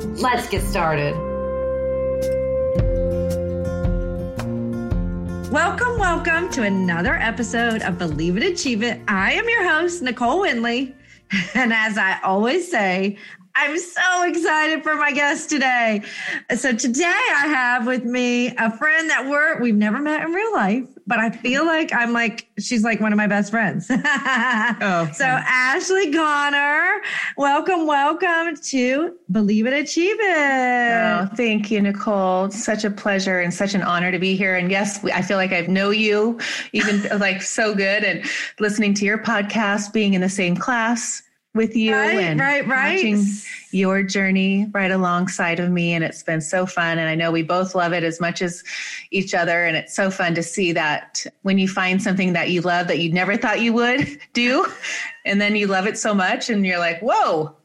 [0.00, 1.14] Let's get started.
[5.52, 9.02] Welcome, welcome to another episode of Believe It, Achieve It.
[9.08, 10.94] I am your host, Nicole Winley.
[11.54, 13.18] And as I always say,
[13.62, 16.00] I'm so excited for my guest today.
[16.56, 20.50] So today I have with me a friend that we're we've never met in real
[20.54, 23.86] life, but I feel like I'm like she's like one of my best friends.
[23.90, 27.02] oh, so Ashley Connor,
[27.36, 30.92] welcome, welcome to Believe It, Achieve It.
[30.94, 32.50] Oh, thank you, Nicole.
[32.50, 34.56] Such a pleasure and such an honor to be here.
[34.56, 36.40] And yes, I feel like I know you
[36.72, 38.24] even like so good and
[38.58, 41.22] listening to your podcast, being in the same class
[41.54, 42.94] with you right, and right, right.
[42.94, 43.24] watching
[43.72, 45.92] your journey right alongside of me.
[45.92, 46.98] And it's been so fun.
[46.98, 48.62] And I know we both love it as much as
[49.10, 49.64] each other.
[49.64, 53.00] And it's so fun to see that when you find something that you love that
[53.00, 54.66] you never thought you would do,
[55.24, 57.56] and then you love it so much and you're like, whoa,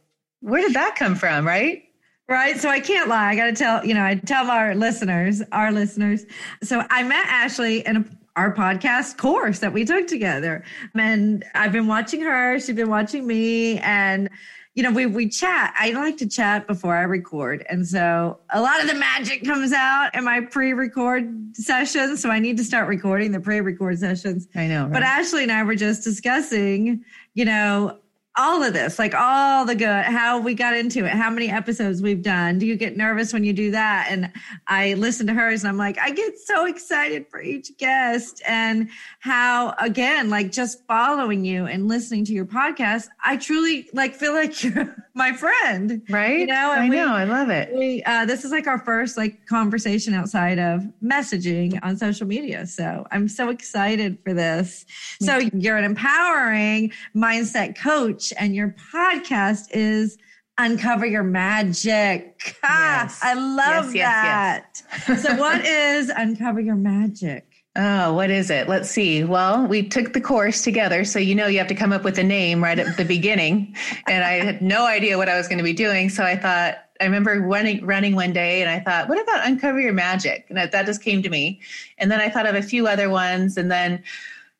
[0.41, 1.45] where did that come from?
[1.45, 1.83] Right.
[2.27, 2.57] Right.
[2.57, 3.29] So I can't lie.
[3.29, 6.25] I got to tell, you know, I tell our listeners, our listeners.
[6.63, 10.63] So I met Ashley in a our podcast course that we took together.
[10.93, 14.29] And I've been watching her, she's been watching me and
[14.75, 15.73] you know, we we chat.
[15.79, 17.65] I like to chat before I record.
[17.69, 22.21] And so a lot of the magic comes out in my pre-record sessions.
[22.21, 24.49] So I need to start recording the pre-record sessions.
[24.53, 24.83] I know.
[24.83, 24.93] Right?
[24.93, 27.97] But Ashley and I were just discussing, you know,
[28.37, 32.01] all of this, like all the good, how we got into it, how many episodes
[32.01, 32.59] we've done.
[32.59, 34.07] Do you get nervous when you do that?
[34.09, 34.31] And
[34.67, 38.89] I listen to hers and I'm like, I get so excited for each guest and
[39.19, 44.33] how, again, like just following you and listening to your podcast, I truly like feel
[44.33, 46.01] like you're my friend.
[46.09, 46.39] Right.
[46.39, 47.13] You know, I we, know.
[47.13, 47.73] I love it.
[47.73, 52.67] We, uh, this is like our first like conversation outside of messaging on social media.
[52.67, 54.85] So I'm so excited for this.
[55.21, 60.17] So you're an empowering mindset coach and your podcast is
[60.57, 62.57] Uncover Your Magic.
[62.63, 63.19] Yes.
[63.23, 64.81] I love yes, that.
[65.07, 67.54] Yes, so, what is Uncover Your Magic?
[67.77, 68.69] Oh, what is it?
[68.69, 69.25] Let's see.
[69.25, 71.03] Well, we took the course together.
[71.03, 73.75] So, you know, you have to come up with a name right at the beginning.
[74.07, 76.09] And I had no idea what I was going to be doing.
[76.09, 79.81] So I thought, I remember running, running one day and I thought, what about Uncover
[79.81, 80.45] Your Magic?
[80.47, 81.59] And that, that just came to me.
[81.97, 83.57] And then I thought of a few other ones.
[83.57, 84.01] And then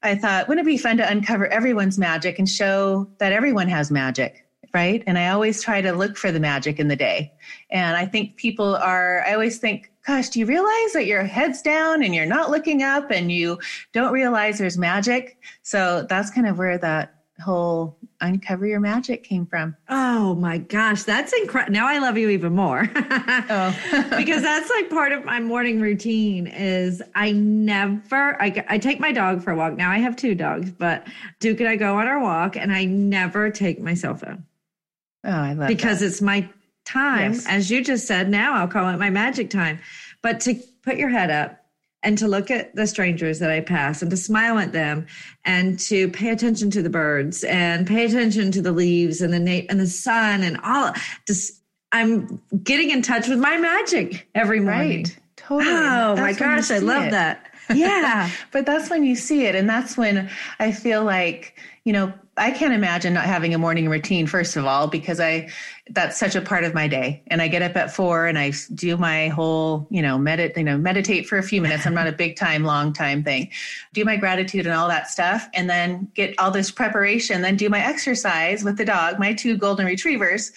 [0.04, 3.92] I thought, wouldn't it be fun to uncover everyone's magic and show that everyone has
[3.92, 4.45] magic?
[4.76, 5.02] Right.
[5.08, 7.32] And I always try to look for the magic in the day.
[7.70, 11.62] And I think people are, I always think, gosh, do you realize that your head's
[11.62, 13.58] down and you're not looking up and you
[13.94, 15.38] don't realize there's magic?
[15.64, 19.78] So that's kind of where that whole uncover your magic came from.
[19.88, 21.72] Oh my gosh, that's incredible.
[21.72, 22.92] Now I love you even more.
[22.96, 23.80] oh.
[24.18, 29.14] because that's like part of my morning routine is I never I, I take my
[29.14, 29.78] dog for a walk.
[29.78, 31.08] Now I have two dogs, but
[31.40, 34.44] Duke and I go on our walk and I never take my cell phone.
[35.26, 35.76] Oh, I love it.
[35.78, 36.06] because that.
[36.08, 36.48] it's my
[36.86, 37.34] time.
[37.34, 37.46] Yes.
[37.48, 39.80] As you just said, now I'll call it my magic time.
[40.22, 41.62] But to put your head up
[42.04, 45.08] and to look at the strangers that I pass and to smile at them
[45.44, 49.40] and to pay attention to the birds and pay attention to the leaves and the
[49.40, 50.94] na- and the sun and all
[51.28, 55.04] just I'm getting in touch with my magic every morning.
[55.04, 55.18] Right.
[55.38, 55.72] Totally.
[55.72, 57.12] Oh my gosh, I love it.
[57.12, 57.52] that.
[57.74, 58.30] Yeah.
[58.52, 60.30] but that's when you see it and that's when
[60.60, 64.66] I feel like, you know, I can't imagine not having a morning routine, first of
[64.66, 65.50] all, because I,
[65.90, 67.24] that's such a part of my day.
[67.28, 70.64] And I get up at four and I do my whole, you know, medit, you
[70.64, 71.88] know, meditate for a few minutes.
[71.88, 73.50] I'm not a big time, long time thing.
[73.94, 75.48] Do my gratitude and all that stuff.
[75.54, 79.56] And then get all this preparation, then do my exercise with the dog, my two
[79.56, 80.52] golden retrievers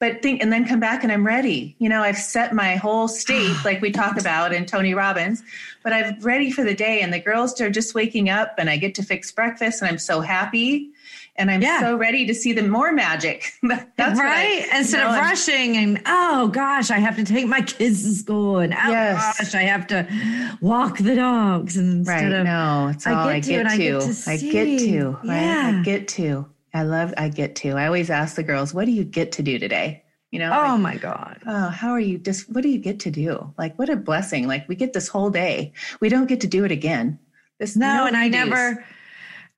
[0.00, 1.76] but think and then come back and I'm ready.
[1.78, 5.42] You know, I've set my whole state like we talk about in Tony Robbins,
[5.82, 8.76] but I'm ready for the day and the girls are just waking up and I
[8.76, 10.90] get to fix breakfast and I'm so happy
[11.36, 11.80] and I'm yeah.
[11.80, 13.52] so ready to see the more magic.
[13.62, 14.68] That's right.
[14.72, 18.58] I, Instead of rushing and oh gosh, I have to take my kids to school
[18.58, 19.38] and oh yes.
[19.38, 22.32] gosh, I have to walk the dogs and right.
[22.32, 24.30] Of, no, it's all I get, I get to.
[24.30, 24.48] I get to.
[24.50, 25.10] I get to.
[25.24, 25.40] Right.
[25.40, 25.78] Yeah.
[25.80, 26.46] I get to.
[26.72, 27.14] I love.
[27.16, 27.70] I get to.
[27.70, 30.52] I always ask the girls, "What do you get to do today?" You know.
[30.52, 31.40] Oh like, my god.
[31.46, 32.18] Oh, how are you?
[32.18, 33.52] Just what do you get to do?
[33.56, 34.48] Like, what a blessing!
[34.48, 35.72] Like, we get this whole day.
[36.00, 37.18] We don't get to do it again.
[37.60, 38.84] This no, and I never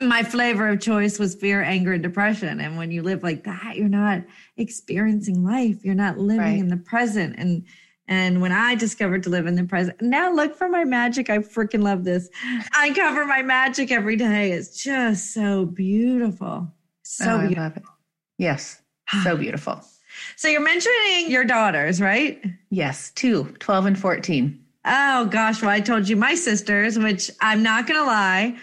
[0.00, 2.60] my flavor of choice was fear, anger, and depression.
[2.60, 4.22] And when you live like that, you're not
[4.56, 5.84] experiencing life.
[5.84, 6.58] You're not living right.
[6.58, 7.36] in the present.
[7.38, 7.64] And
[8.08, 11.28] and when I discovered to live in the present, now look for my magic.
[11.28, 12.28] I freaking love this.
[12.72, 14.52] I cover my magic every day.
[14.52, 16.72] It's just so beautiful.
[17.02, 17.62] So oh, beautiful.
[17.62, 17.82] I love it.
[18.38, 18.80] Yes.
[19.24, 19.82] So beautiful.
[20.36, 22.44] So you're mentioning your daughters, right?
[22.70, 24.64] Yes, two, 12 and 14.
[24.84, 28.56] Oh gosh, well, I told you my sisters, which I'm not gonna lie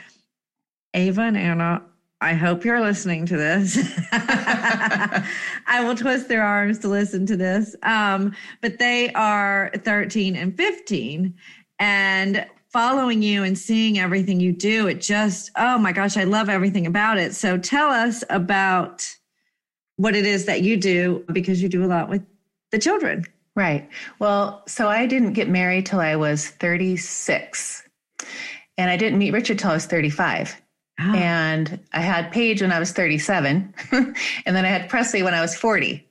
[0.93, 1.83] Ava and Anna,
[2.21, 3.77] I hope you're listening to this.
[4.13, 7.75] I will twist their arms to listen to this.
[7.83, 11.33] Um, but they are 13 and 15.
[11.79, 16.47] And following you and seeing everything you do, it just, oh my gosh, I love
[16.47, 17.35] everything about it.
[17.35, 19.05] So tell us about
[19.97, 22.25] what it is that you do because you do a lot with
[22.71, 23.25] the children.
[23.55, 23.87] Right.
[24.19, 27.83] Well, so I didn't get married till I was 36.
[28.77, 30.59] And I didn't meet Richard till I was 35.
[31.03, 31.15] Oh.
[31.15, 33.73] And I had Paige when I was 37.
[33.91, 34.15] and
[34.45, 36.05] then I had Presley when I was 40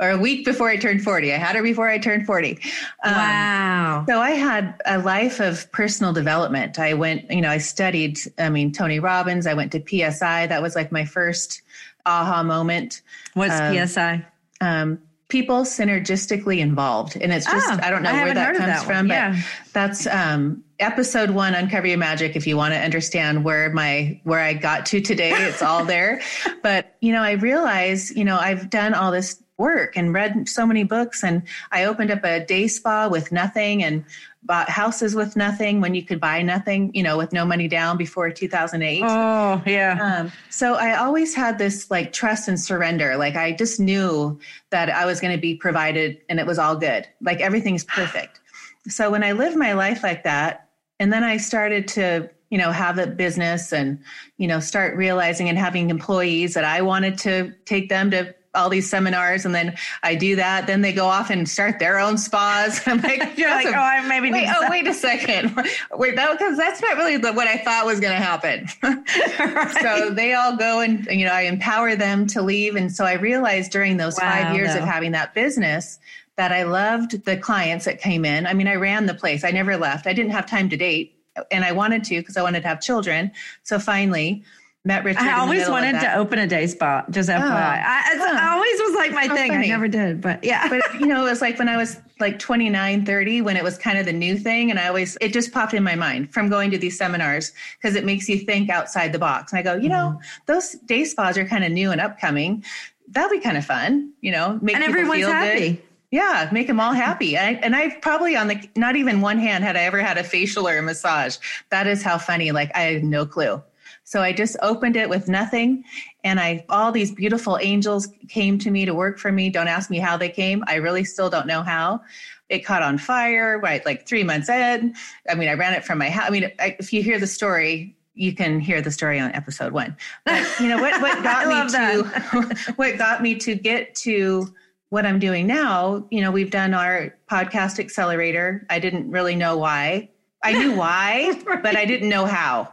[0.00, 1.32] or a week before I turned 40.
[1.32, 2.58] I had her before I turned 40.
[3.02, 4.04] Um, wow.
[4.08, 6.78] So I had a life of personal development.
[6.78, 9.46] I went, you know, I studied, I mean, Tony Robbins.
[9.46, 10.46] I went to PSI.
[10.46, 11.62] That was like my first
[12.06, 13.02] aha moment.
[13.34, 14.26] What's um, PSI?
[14.60, 14.98] Um,
[15.28, 17.16] people synergistically involved.
[17.16, 19.32] And it's just, oh, I don't know I where that comes that from, yeah.
[19.32, 24.20] but that's, um, episode one uncover your magic if you want to understand where my
[24.24, 26.20] where i got to today it's all there.
[26.62, 30.66] But you know i realize you know i've done all this work and read so
[30.66, 34.04] many books and i opened up a day spa with nothing and
[34.42, 37.96] bought houses with nothing when you could buy nothing you know with no money down
[37.96, 40.18] before 2008 oh yeah.
[40.18, 43.16] Um, so i always had this like trust and surrender.
[43.16, 44.40] Like i just knew
[44.70, 47.06] that i was going to be provided and it was all good.
[47.20, 48.40] Like everything's perfect.
[48.88, 50.63] So when i lived my life like that
[51.04, 54.02] and then I started to, you know, have a business and,
[54.38, 58.70] you know, start realizing and having employees that I wanted to take them to all
[58.70, 60.66] these seminars and then I do that.
[60.66, 62.80] Then they go off and start their own spas.
[62.86, 65.54] I'm like, you're like, oh, I maybe wait, oh, wait a second.
[65.92, 68.66] Wait, that because that's not really the, what I thought was going to happen.
[68.82, 69.76] right.
[69.82, 72.76] So they all go and, you know, I empower them to leave.
[72.76, 74.80] And so I realized during those wow, five years no.
[74.80, 75.98] of having that business
[76.36, 78.46] that I loved the clients that came in.
[78.46, 79.44] I mean, I ran the place.
[79.44, 80.06] I never left.
[80.06, 81.14] I didn't have time to date
[81.50, 83.30] and I wanted to because I wanted to have children.
[83.62, 84.44] So finally,
[84.84, 85.22] met Richard.
[85.22, 87.04] I always wanted to open a day spa.
[87.10, 89.50] Just FYI, oh, I, I, always was like my thing.
[89.50, 89.66] Funny.
[89.66, 90.68] I never did, but yeah.
[90.68, 93.78] But you know, it was like when I was like 29, 30, when it was
[93.78, 96.48] kind of the new thing, and I always it just popped in my mind from
[96.48, 99.52] going to these seminars because it makes you think outside the box.
[99.52, 100.42] And I go, you know, mm-hmm.
[100.46, 102.64] those day spas are kind of new and upcoming.
[103.08, 104.58] That'll be kind of fun, you know.
[104.62, 105.72] Make and everyone's happy.
[105.72, 105.82] Good.
[106.14, 107.36] Yeah, make them all happy.
[107.36, 110.22] I, and I've probably on the not even one hand had I ever had a
[110.22, 111.38] facial or a massage.
[111.70, 112.52] That is how funny.
[112.52, 113.60] Like I had no clue.
[114.04, 115.82] So I just opened it with nothing,
[116.22, 119.50] and I all these beautiful angels came to me to work for me.
[119.50, 120.62] Don't ask me how they came.
[120.68, 122.00] I really still don't know how.
[122.48, 124.94] It caught on fire right like three months in.
[125.28, 126.28] I mean, I ran it from my house.
[126.28, 129.72] I mean, I, if you hear the story, you can hear the story on episode
[129.72, 129.96] one.
[130.24, 131.02] But you know what?
[131.02, 134.54] What got me to what got me to get to
[134.94, 138.64] what I'm doing now, you know, we've done our podcast accelerator.
[138.70, 140.08] I didn't really know why.
[140.44, 141.60] I knew why, right.
[141.60, 142.72] but I didn't know how.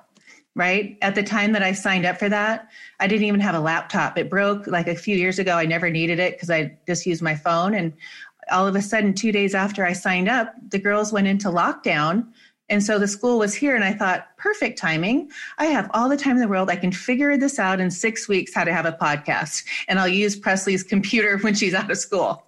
[0.54, 1.00] Right.
[1.02, 4.20] At the time that I signed up for that, I didn't even have a laptop.
[4.20, 5.56] It broke like a few years ago.
[5.56, 7.74] I never needed it because I just used my phone.
[7.74, 7.92] And
[8.52, 12.28] all of a sudden, two days after I signed up, the girls went into lockdown
[12.72, 15.30] and so the school was here, and I thought, perfect timing.
[15.58, 16.70] I have all the time in the world.
[16.70, 20.08] I can figure this out in six weeks how to have a podcast, and I'll
[20.08, 22.46] use Presley's computer when she's out of school.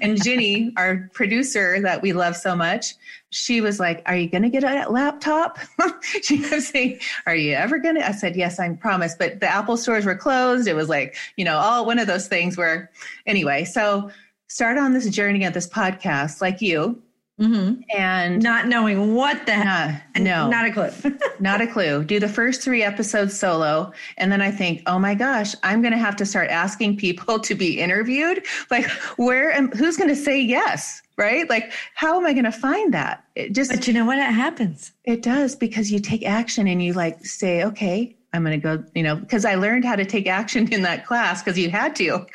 [0.00, 2.94] And Ginny, our producer that we love so much,
[3.30, 5.58] she was like, Are you going to get a laptop?
[6.22, 8.06] she was saying, Are you ever going to?
[8.06, 9.16] I said, Yes, I promise.
[9.18, 10.68] But the Apple stores were closed.
[10.68, 12.92] It was like, you know, all one of those things where,
[13.26, 14.08] anyway, so
[14.46, 17.02] start on this journey of this podcast like you
[17.40, 17.80] Mm-hmm.
[17.96, 20.06] And not knowing what the heck.
[20.16, 21.18] no, not a clue.
[21.40, 22.04] not a clue.
[22.04, 23.92] Do the first three episodes solo.
[24.18, 27.38] And then I think, oh my gosh, I'm going to have to start asking people
[27.40, 28.44] to be interviewed.
[28.70, 31.02] Like, where am, who's going to say yes?
[31.16, 31.48] Right?
[31.48, 33.24] Like, how am I going to find that?
[33.36, 34.18] It just, but you know what?
[34.18, 34.92] It happens.
[35.04, 38.84] It does because you take action and you like say, okay, I'm going to go,
[38.96, 41.94] you know, because I learned how to take action in that class because you had
[41.96, 42.26] to.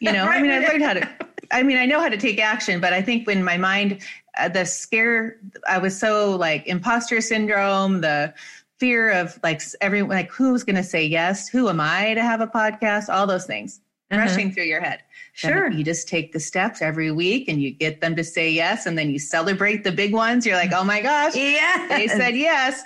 [0.00, 1.08] You know, I mean, I learned how to,
[1.50, 4.02] I mean, I know how to take action, but I think when my mind,
[4.38, 5.38] uh, the scare,
[5.68, 8.34] I was so like imposter syndrome, the
[8.78, 11.48] fear of like everyone, like who's going to say yes?
[11.48, 13.12] Who am I to have a podcast?
[13.12, 14.22] All those things uh-huh.
[14.22, 15.00] rushing through your head.
[15.32, 15.70] Sure.
[15.70, 18.86] You just take the steps every week and you get them to say yes.
[18.86, 20.46] And then you celebrate the big ones.
[20.46, 21.86] You're like, oh my gosh, yeah.
[21.88, 22.82] they said yes.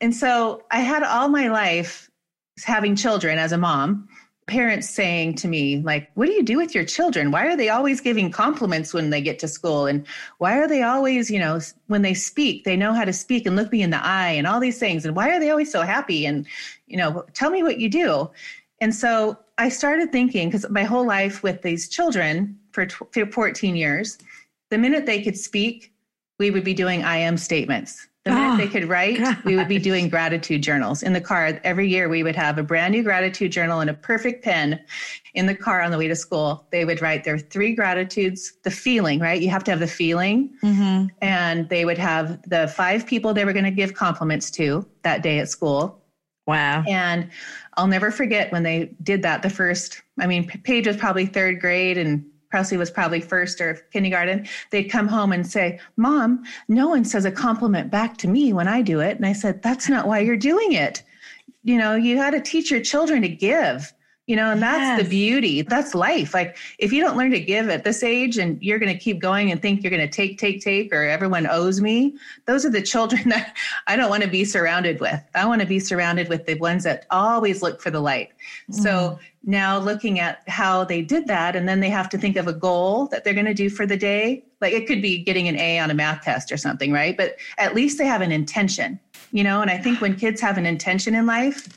[0.00, 2.10] And so I had all my life
[2.64, 4.08] having children as a mom,
[4.46, 7.32] parents saying to me, like, what do you do with your children?
[7.32, 9.86] Why are they always giving compliments when they get to school?
[9.86, 10.06] And
[10.38, 13.56] why are they always, you know, when they speak, they know how to speak and
[13.56, 15.04] look me in the eye and all these things?
[15.04, 16.26] And why are they always so happy?
[16.26, 16.46] And,
[16.86, 18.30] you know, tell me what you do.
[18.80, 23.74] And so I started thinking, because my whole life with these children for for 14
[23.74, 24.18] years,
[24.70, 25.92] the minute they could speak,
[26.38, 28.06] we would be doing I am statements.
[28.26, 29.44] The minute oh, they could write, God.
[29.44, 31.60] we would be doing gratitude journals in the car.
[31.62, 34.80] Every year, we would have a brand new gratitude journal and a perfect pen
[35.34, 36.66] in the car on the way to school.
[36.72, 39.40] They would write their three gratitudes, the feeling, right?
[39.40, 40.52] You have to have the feeling.
[40.64, 41.06] Mm-hmm.
[41.22, 45.22] And they would have the five people they were going to give compliments to that
[45.22, 46.02] day at school.
[46.48, 46.82] Wow.
[46.88, 47.30] And
[47.76, 51.60] I'll never forget when they did that the first, I mean, Paige was probably third
[51.60, 52.24] grade and
[52.56, 57.26] Presley was probably first or kindergarten, they'd come home and say, Mom, no one says
[57.26, 59.18] a compliment back to me when I do it.
[59.18, 61.02] And I said, That's not why you're doing it.
[61.64, 63.92] You know, you got to teach your children to give
[64.26, 65.02] you know and that's yes.
[65.02, 65.62] the beauty.
[65.62, 66.34] That's life.
[66.34, 69.20] Like if you don't learn to give at this age and you're going to keep
[69.20, 72.16] going and think you're going to take take take or everyone owes me
[72.46, 73.56] those are the children that
[73.86, 75.20] i don't want to be surrounded with.
[75.34, 78.30] I want to be surrounded with the ones that always look for the light.
[78.70, 78.74] Mm.
[78.74, 82.48] so now looking at how they did that and then they have to think of
[82.48, 84.42] a goal that they're going to do for the day.
[84.60, 87.16] Like it could be getting an a on a math test or something right?
[87.16, 88.98] But at least they have an intention
[89.32, 89.60] you know?
[89.60, 91.68] And i think when kids have an intention in life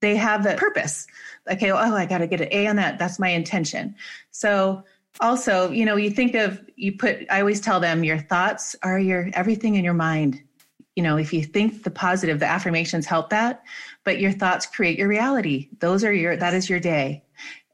[0.00, 1.06] they have a purpose
[1.50, 2.98] okay, oh, I got to get an A on that.
[2.98, 3.94] That's my intention.
[4.30, 4.82] So
[5.20, 8.98] also, you know, you think of, you put, I always tell them your thoughts are
[8.98, 10.42] your everything in your mind.
[10.96, 13.64] You know, if you think the positive, the affirmations help that,
[14.04, 15.68] but your thoughts create your reality.
[15.80, 17.24] Those are your, that is your day.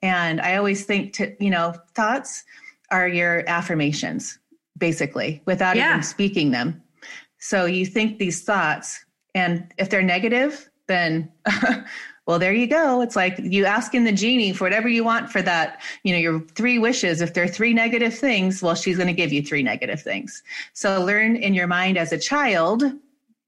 [0.03, 2.45] And I always think to, you know, thoughts
[2.91, 4.39] are your affirmations,
[4.79, 5.91] basically, without yeah.
[5.91, 6.83] even speaking them.
[7.39, 11.31] So you think these thoughts, and if they're negative, then
[12.31, 13.01] well there you go.
[13.01, 16.19] It's like you ask in the genie for whatever you want for that you know
[16.19, 17.21] your three wishes.
[17.21, 20.45] If there are three negative things well she's going to give you three negative things.
[20.73, 22.85] So learn in your mind as a child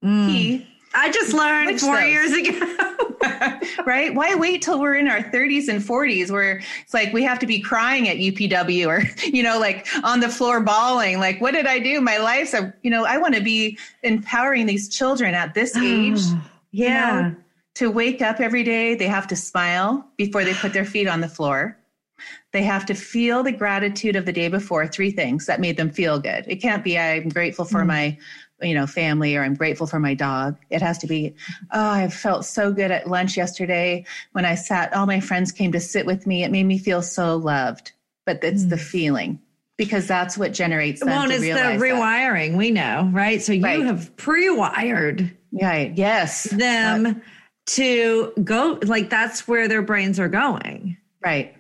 [0.03, 0.29] mm.
[0.29, 2.11] he i just learned four those.
[2.11, 2.89] years ago.
[3.87, 4.13] Right?
[4.15, 7.47] Why wait till we're in our 30s and 40s where it's like we have to
[7.47, 11.21] be crying at upw or you know like on the floor bawling?
[11.21, 12.01] Like what did i do?
[12.01, 16.21] My life's a you know i want to be empowering these children at this age.
[16.75, 17.17] Yeah.
[17.17, 17.37] You know,
[17.75, 21.21] to wake up every day, they have to smile before they put their feet on
[21.21, 21.79] the floor.
[22.53, 25.91] They have to feel the gratitude of the day before, three things that made them
[25.91, 26.45] feel good.
[26.47, 27.87] It can't be I'm grateful for mm.
[27.87, 28.19] my
[28.63, 31.35] you know family or i'm grateful for my dog it has to be
[31.73, 35.73] oh i felt so good at lunch yesterday when i sat all my friends came
[35.73, 37.93] to sit with me it made me feel so loved
[38.25, 38.71] but it's mm.
[38.71, 39.41] the feeling
[39.77, 42.59] because that's what generates them well, it's the rewiring that.
[42.59, 43.85] we know right so you right.
[43.85, 47.21] have pre-wired right yes them
[47.67, 51.57] to go like that's where their brains are going right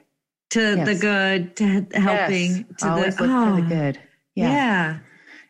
[0.50, 0.86] to yes.
[0.86, 1.64] the good to
[1.98, 2.64] helping yes.
[2.78, 3.68] to Always the, look oh, for the oh.
[3.68, 4.00] good
[4.34, 4.98] yeah, yeah.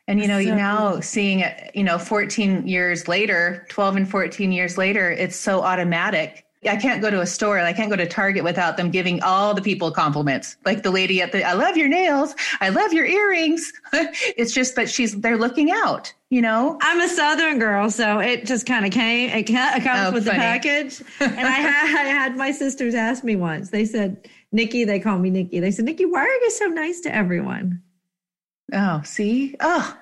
[0.09, 4.53] and you know so, now seeing it you know 14 years later 12 and 14
[4.53, 7.59] years later it's so automatic I can't go to a store.
[7.59, 10.57] and I can't go to Target without them giving all the people compliments.
[10.65, 12.35] Like the lady at the, I love your nails.
[12.61, 13.73] I love your earrings.
[13.93, 16.79] it's just that she's, they're looking out, you know?
[16.81, 20.39] I'm a Southern girl, so it just kind of came, it, comes oh, with funny.
[20.39, 21.03] the package.
[21.21, 25.19] and I had, I had my sisters ask me once, they said, Nikki, they call
[25.19, 25.61] me Nikki.
[25.61, 27.83] They said, Nikki, why are you so nice to everyone?
[28.73, 29.57] Oh, see?
[29.61, 29.99] Oh.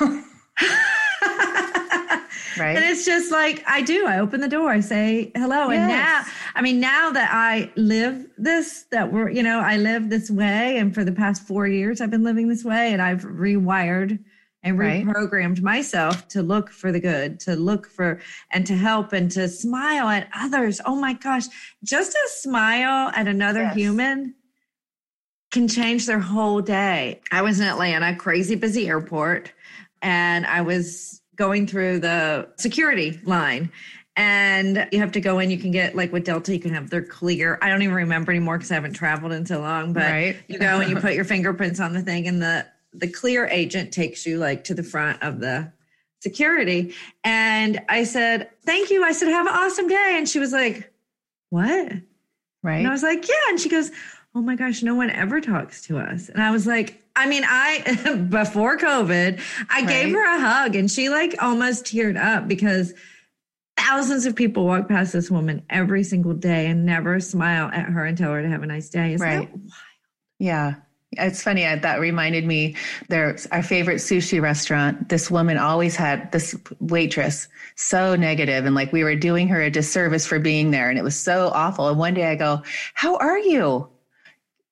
[2.60, 2.76] Right.
[2.76, 4.06] And it's just like I do.
[4.06, 5.70] I open the door, I say hello.
[5.70, 5.78] Yes.
[5.78, 6.22] And now,
[6.54, 10.76] I mean, now that I live this, that we're, you know, I live this way.
[10.76, 14.18] And for the past four years, I've been living this way and I've rewired
[14.62, 15.62] and reprogrammed right.
[15.62, 20.08] myself to look for the good, to look for and to help and to smile
[20.08, 20.82] at others.
[20.84, 21.46] Oh my gosh,
[21.82, 23.74] just a smile at another yes.
[23.74, 24.34] human
[25.50, 27.20] can change their whole day.
[27.32, 29.52] I was in Atlanta, crazy busy airport,
[30.02, 33.72] and I was going through the security line
[34.14, 35.50] and you have to go in.
[35.50, 37.58] You can get like with Delta, you can have their clear.
[37.62, 39.94] I don't even remember anymore because I haven't traveled in so long.
[39.94, 40.36] But right.
[40.48, 43.90] you go and you put your fingerprints on the thing, and the the clear agent
[43.90, 45.72] takes you like to the front of the
[46.20, 46.94] security.
[47.24, 49.02] And I said, Thank you.
[49.02, 50.16] I said, Have an awesome day.
[50.18, 50.92] And she was like,
[51.48, 51.92] What?
[52.62, 52.78] Right.
[52.80, 53.48] And I was like, Yeah.
[53.48, 53.90] And she goes,
[54.34, 56.28] Oh my gosh, no one ever talks to us.
[56.28, 59.88] And I was like, I mean, I, before COVID, I right.
[59.88, 62.94] gave her a hug and she like almost teared up because
[63.76, 68.06] thousands of people walk past this woman every single day and never smile at her
[68.06, 69.12] and tell her to have a nice day.
[69.12, 69.50] Isn't right.
[70.38, 70.76] Yeah.
[71.12, 71.62] It's funny.
[71.62, 72.76] That reminded me.
[73.08, 75.10] There's our favorite sushi restaurant.
[75.10, 79.70] This woman always had this waitress so negative, and like we were doing her a
[79.70, 81.88] disservice for being there, and it was so awful.
[81.88, 82.62] And one day I go,
[82.94, 83.88] "How are you?"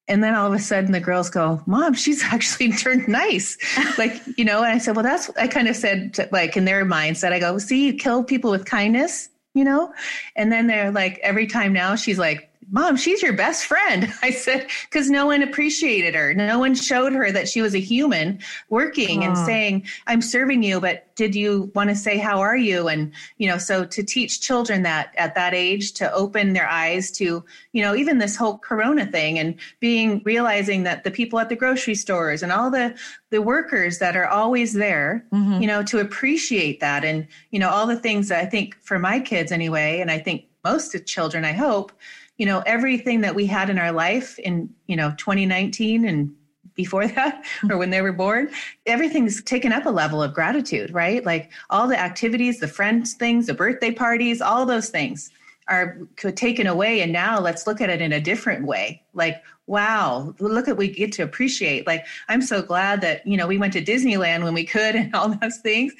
[0.09, 3.59] And then all of a sudden the girls go, Mom, she's actually turned nice.
[3.99, 6.85] like, you know, and I said, Well, that's, I kind of said, like, in their
[6.85, 9.93] mindset, I go, See, you kill people with kindness, you know?
[10.37, 14.13] And then they're like, every time now she's like, Mom, she's your best friend.
[14.23, 16.35] I said, because no one appreciated her.
[16.35, 20.81] No one showed her that she was a human working and saying, I'm serving you,
[20.81, 22.89] but did you want to say, How are you?
[22.89, 27.11] And, you know, so to teach children that at that age to open their eyes
[27.13, 31.49] to, you know, even this whole corona thing and being realizing that the people at
[31.49, 32.97] the grocery stores and all the
[33.31, 35.61] the workers that are always there, mm-hmm.
[35.61, 38.99] you know, to appreciate that and, you know, all the things that I think for
[38.99, 41.93] my kids anyway, and I think most of children, I hope,
[42.39, 46.35] you know everything that we had in our life in you know 2019 and
[46.75, 48.49] before that or when they were born
[48.87, 51.27] everything's taken up a level of gratitude right?
[51.27, 55.31] Like all the activities the friends things the birthday parties all those things
[55.69, 55.99] are
[56.35, 57.03] taken away.
[57.03, 59.03] And now let's look at it in a different way.
[59.13, 61.87] Like wow look at we get to appreciate.
[61.87, 65.15] Like i'm so glad that you know we went to disneyland when we could and
[65.15, 65.93] all those things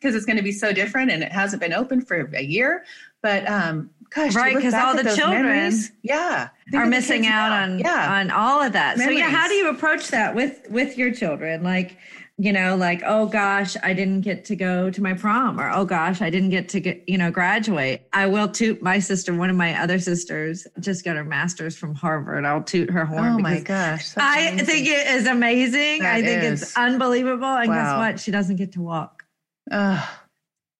[0.00, 2.84] because it's going to be so different and it hasn't been open for a year.
[3.22, 8.20] But um Gosh, right, because all the children, memories, yeah, are missing out on yeah.
[8.20, 8.96] on all of that.
[8.96, 9.18] Memories.
[9.18, 11.64] So yeah, how do you approach that with with your children?
[11.64, 11.98] Like,
[12.38, 15.84] you know, like oh gosh, I didn't get to go to my prom, or oh
[15.84, 18.06] gosh, I didn't get to get you know graduate.
[18.12, 19.34] I will toot my sister.
[19.34, 22.44] One of my other sisters just got her master's from Harvard.
[22.44, 23.26] I'll toot her horn.
[23.26, 24.66] Oh my gosh, I amazing.
[24.66, 26.02] think it is amazing.
[26.02, 26.62] That I think is.
[26.62, 27.48] it's unbelievable.
[27.48, 27.74] And wow.
[27.74, 28.20] guess what?
[28.20, 29.24] She doesn't get to walk.
[29.72, 30.23] Oh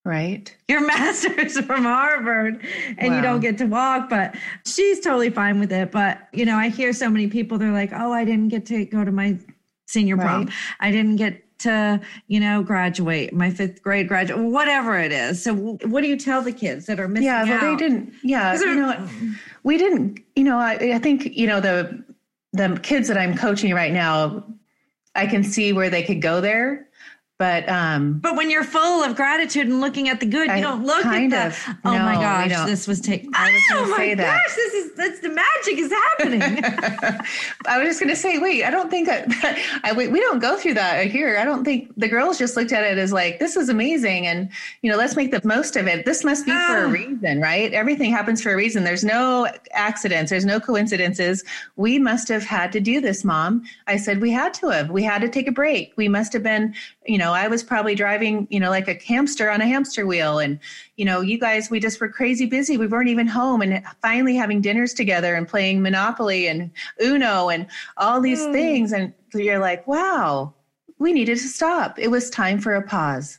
[0.04, 0.54] Right.
[0.68, 2.62] Your master's from Harvard
[2.98, 3.16] and wow.
[3.16, 4.34] you don't get to walk, but
[4.66, 5.90] she's totally fine with it.
[5.90, 8.84] But, you know, I hear so many people, they're like, oh, I didn't get to
[8.84, 9.38] go to my
[9.86, 10.44] senior prom.
[10.44, 10.54] Right.
[10.80, 15.42] I didn't get to, you know, graduate, my fifth grade graduate, whatever it is.
[15.42, 17.60] So, what do you tell the kids that are missing yeah, out?
[17.60, 18.12] they didn't.
[18.22, 19.08] Yeah, you know,
[19.62, 20.20] we didn't.
[20.36, 22.04] You know, I, I think you know the
[22.52, 24.44] the kids that I'm coaching right now.
[25.16, 26.88] I can see where they could go there,
[27.38, 30.84] but um but when you're full of gratitude and looking at the good you don't
[30.84, 34.42] look at the of, oh no, my gosh this was taken oh my that.
[34.44, 36.40] gosh this is that's the magic is happening.
[37.66, 39.26] I was just going to say wait i don't think that,
[39.82, 41.36] I, we, we don't go through that here.
[41.38, 44.50] I don't think the girls just looked at it as like this is amazing and
[44.82, 46.04] you know let's make the most of it.
[46.04, 46.66] This must be oh.
[46.66, 46.90] for a ah.
[46.90, 47.72] reason right?
[47.72, 48.84] Everything happens for a reason.
[48.84, 50.30] There's no accidents.
[50.30, 51.44] There's no coincidences.
[51.76, 53.64] We must have had to do this mom.
[53.86, 54.90] I said we had to have.
[54.90, 55.92] We had to take a break.
[55.96, 56.74] We must have been
[57.06, 60.38] you know, I was probably driving, you know, like a hamster on a hamster wheel.
[60.38, 60.58] And,
[60.96, 62.76] you know, you guys, we just were crazy busy.
[62.76, 63.60] We weren't even home.
[63.62, 66.70] And finally having dinners together and playing Monopoly and
[67.02, 68.52] Uno and all these mm.
[68.52, 68.92] things.
[68.92, 70.54] And you're like, wow,
[70.98, 71.98] we needed to stop.
[71.98, 73.38] It was time for a pause.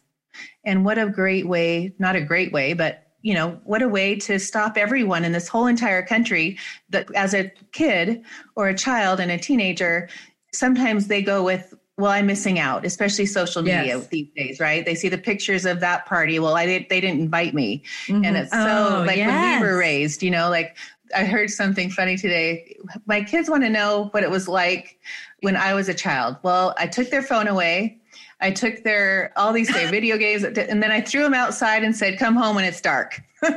[0.63, 4.15] And what a great way, not a great way, but you know what a way
[4.15, 8.23] to stop everyone in this whole entire country that as a kid
[8.55, 10.07] or a child and a teenager
[10.53, 14.07] sometimes they go with well i'm missing out especially social media yes.
[14.07, 14.85] these days right?
[14.85, 16.39] They see the pictures of that party.
[16.39, 17.83] Well i did they didn't invite me.
[18.07, 18.25] Mm-hmm.
[18.25, 19.29] and it's so oh, like yes.
[19.29, 20.77] when we were raised you know like
[21.15, 22.77] i heard something funny today.
[23.05, 24.99] My kids want to know what it was like
[25.41, 26.37] when i was a child.
[26.43, 27.99] Well i took their phone away.
[28.41, 31.95] I took their all these their video games and then i threw them outside and
[31.95, 33.21] said come home when it's dark.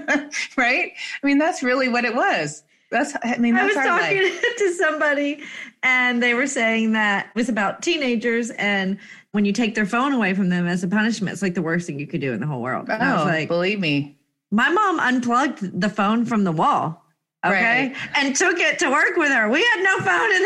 [0.56, 0.92] Right?
[1.22, 4.44] I mean that's really what it was that's I mean that's I was talking life.
[4.58, 5.42] to somebody
[5.82, 8.98] and they were saying that it was about teenagers and
[9.32, 11.86] when you take their phone away from them as a punishment, it's like the worst
[11.86, 12.88] thing you could do in the whole world.
[12.88, 14.16] And oh, like, believe me.
[14.50, 17.04] My mom unplugged the phone from the wall.
[17.44, 17.88] Okay.
[17.88, 17.96] Right.
[18.14, 19.48] And took it to work with her.
[19.48, 20.42] We had no phone in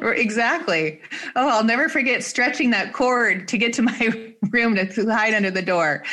[0.00, 1.00] the Exactly.
[1.36, 5.50] Oh, I'll never forget stretching that cord to get to my room to hide under
[5.50, 6.04] the door.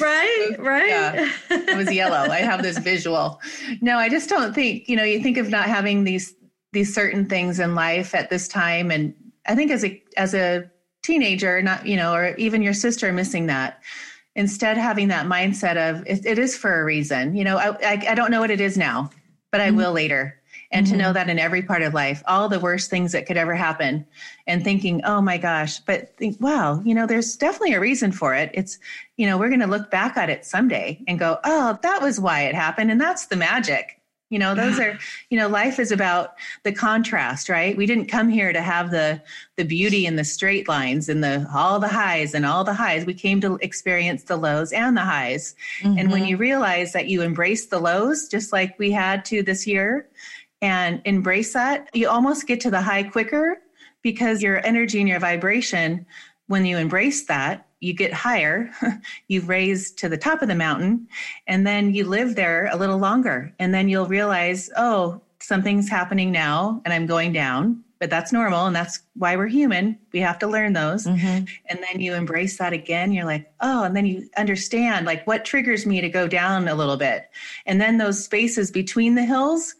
[0.00, 0.88] Right right.
[0.88, 2.30] yeah, it was yellow.
[2.30, 3.40] I have this visual.
[3.80, 6.34] No i just don't think you know you think of not having these
[6.72, 8.90] these certain things in life at this time.
[8.90, 9.14] And
[9.46, 10.70] i think as a as a
[11.02, 13.82] teenager not you know or even your sister missing that
[14.36, 17.34] instead having that mindset of it, it is for a reason.
[17.36, 19.10] You know I, I, I don't know what it is now
[19.50, 19.76] but i mm-hmm.
[19.76, 20.40] will later
[20.74, 20.96] and mm-hmm.
[20.96, 23.54] to know that in every part of life, all the worst things that could ever
[23.54, 24.04] happen,
[24.46, 28.34] and thinking, oh my gosh, but think, wow, you know, there's definitely a reason for
[28.34, 28.50] it.
[28.52, 28.78] It's,
[29.16, 32.20] you know, we're going to look back at it someday and go, oh, that was
[32.20, 32.90] why it happened.
[32.90, 34.00] And that's the magic.
[34.30, 34.98] You know, those are,
[35.30, 36.34] you know, life is about
[36.64, 37.76] the contrast, right?
[37.76, 39.22] We didn't come here to have the
[39.56, 43.04] the beauty and the straight lines and the all the highs and all the highs.
[43.04, 45.54] We came to experience the lows and the highs.
[45.82, 45.98] Mm-hmm.
[45.98, 46.30] And when mm-hmm.
[46.30, 50.08] you realize that you embrace the lows just like we had to this year
[50.64, 53.58] and embrace that, you almost get to the high quicker
[54.00, 56.06] because your energy and your vibration
[56.46, 58.70] when you embrace that you get higher,
[59.28, 61.06] you raise to the top of the mountain,
[61.46, 63.52] and then you live there a little longer.
[63.58, 68.64] And then you'll realize, oh, something's happening now and I'm going down, but that's normal.
[68.66, 69.98] And that's why we're human.
[70.12, 71.06] We have to learn those.
[71.06, 71.44] Mm-hmm.
[71.66, 73.12] And then you embrace that again.
[73.12, 76.74] You're like, oh, and then you understand like what triggers me to go down a
[76.74, 77.28] little bit.
[77.66, 79.74] And then those spaces between the hills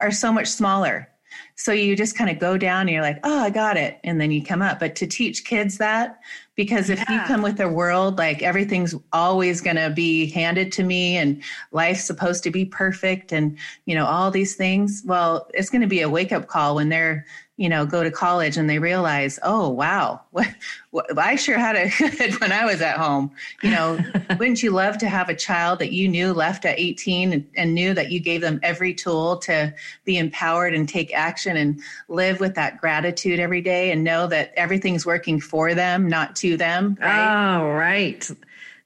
[0.00, 1.08] are so much smaller.
[1.54, 4.00] So you just kind of go down and you're like, oh, I got it.
[4.02, 4.80] And then you come up.
[4.80, 6.18] But to teach kids that,
[6.56, 7.22] because if yeah.
[7.22, 11.42] you come with a world like everything's always going to be handed to me and
[11.70, 15.86] life's supposed to be perfect and, you know, all these things, well, it's going to
[15.86, 17.26] be a wake up call when they're
[17.60, 20.48] you know, go to college and they realize, oh, wow, what,
[20.92, 23.30] what, I sure had a good when I was at home.
[23.62, 23.98] You know,
[24.38, 27.74] wouldn't you love to have a child that you knew left at 18 and, and,
[27.74, 29.74] knew that you gave them every tool to
[30.06, 34.54] be empowered and take action and live with that gratitude every day and know that
[34.56, 36.96] everything's working for them, not to them?
[36.98, 37.58] Right?
[37.58, 38.26] Oh, right.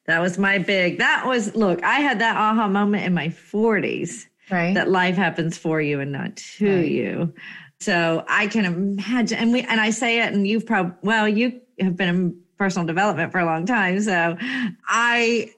[0.06, 4.26] That was my big, that was, look, I had that aha moment in my 40s.
[4.50, 4.74] Right.
[4.74, 6.90] That life happens for you and not to right.
[6.90, 7.32] you.
[7.84, 11.60] So I can imagine, and we, and I say it, and you've probably, well, you
[11.80, 14.00] have been in personal development for a long time.
[14.00, 14.36] So
[14.88, 15.52] I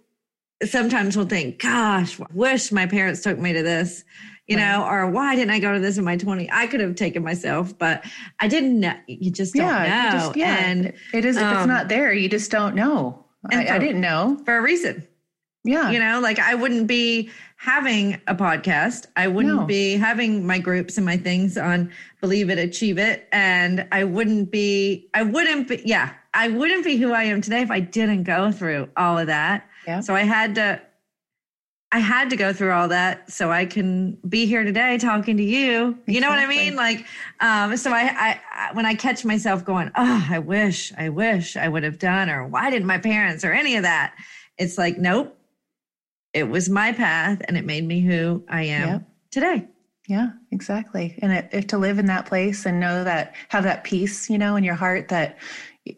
[0.65, 4.03] sometimes will think, gosh, wish my parents took me to this,
[4.49, 4.65] you right.
[4.65, 6.49] know, or why didn't I go to this in my 20s?
[6.51, 8.05] I could have taken myself, but
[8.41, 8.95] I didn't know.
[9.07, 10.19] You just don't yeah, know.
[10.19, 10.67] Just, yeah.
[10.67, 13.25] And it is, if um, it's not there, you just don't know.
[13.53, 14.41] I, I didn't know.
[14.45, 15.07] For a reason.
[15.67, 15.91] Yeah.
[15.91, 19.07] You know, like I wouldn't be having a podcast.
[19.17, 19.67] I wouldn't no.
[19.67, 23.29] be having my groups and my things on Believe It, Achieve It.
[23.33, 27.63] And I wouldn't be, I wouldn't be, yeah, I wouldn't be who I am today
[27.63, 29.69] if I didn't go through all of that.
[29.87, 30.01] Yeah.
[30.01, 30.81] So I had to,
[31.93, 35.43] I had to go through all that so I can be here today talking to
[35.43, 35.91] you.
[35.91, 36.15] Exactly.
[36.15, 36.77] You know what I mean?
[36.77, 37.07] Like,
[37.41, 41.57] um, so I, I, I, when I catch myself going, oh, I wish, I wish
[41.57, 44.15] I would have done, or why didn't my parents, or any of that?
[44.59, 45.39] It's like, nope,
[46.33, 49.03] it was my path and it made me who I am yep.
[49.31, 49.67] today.
[50.09, 51.19] Yeah, exactly.
[51.21, 54.39] And it, if to live in that place and know that, have that peace, you
[54.39, 55.39] know, in your heart that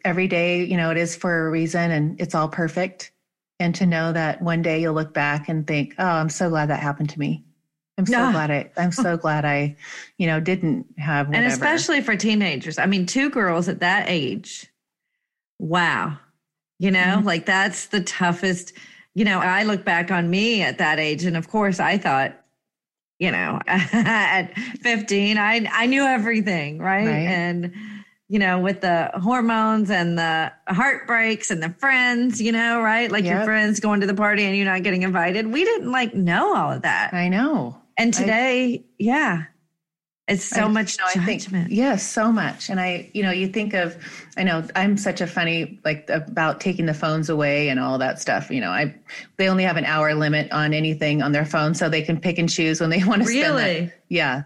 [0.04, 3.12] every day, you know, it is for a reason and it's all perfect.
[3.60, 6.70] And to know that one day you'll look back and think, oh, I'm so glad
[6.70, 7.44] that happened to me.
[7.98, 8.32] I'm so no.
[8.32, 9.76] glad I, I'm so glad I,
[10.16, 11.44] you know, didn't have whatever.
[11.44, 12.78] And especially for teenagers.
[12.78, 14.68] I mean, two girls at that age.
[15.58, 16.18] Wow.
[16.78, 17.26] You know, mm-hmm.
[17.26, 18.72] like that's the toughest
[19.18, 22.40] you know, I look back on me at that age, and of course, I thought,
[23.18, 27.04] you know, at 15, I I knew everything, right?
[27.04, 27.26] right?
[27.26, 27.74] And
[28.28, 33.10] you know, with the hormones and the heartbreaks and the friends, you know, right?
[33.10, 33.38] Like yep.
[33.38, 35.52] your friends going to the party and you're not getting invited.
[35.52, 37.12] We didn't like know all of that.
[37.12, 37.76] I know.
[37.96, 39.44] And today, I, yeah,
[40.28, 41.68] it's so I, much know, judgment.
[41.68, 42.68] Think, yes, so much.
[42.68, 43.96] And I, you know, you think of,
[44.36, 48.20] I know I'm such a funny, like about taking the phones away and all that
[48.20, 48.50] stuff.
[48.50, 48.94] You know, I,
[49.38, 52.38] they only have an hour limit on anything on their phone, so they can pick
[52.38, 53.40] and choose when they want to really?
[53.42, 53.92] spend Really?
[54.08, 54.42] Yeah.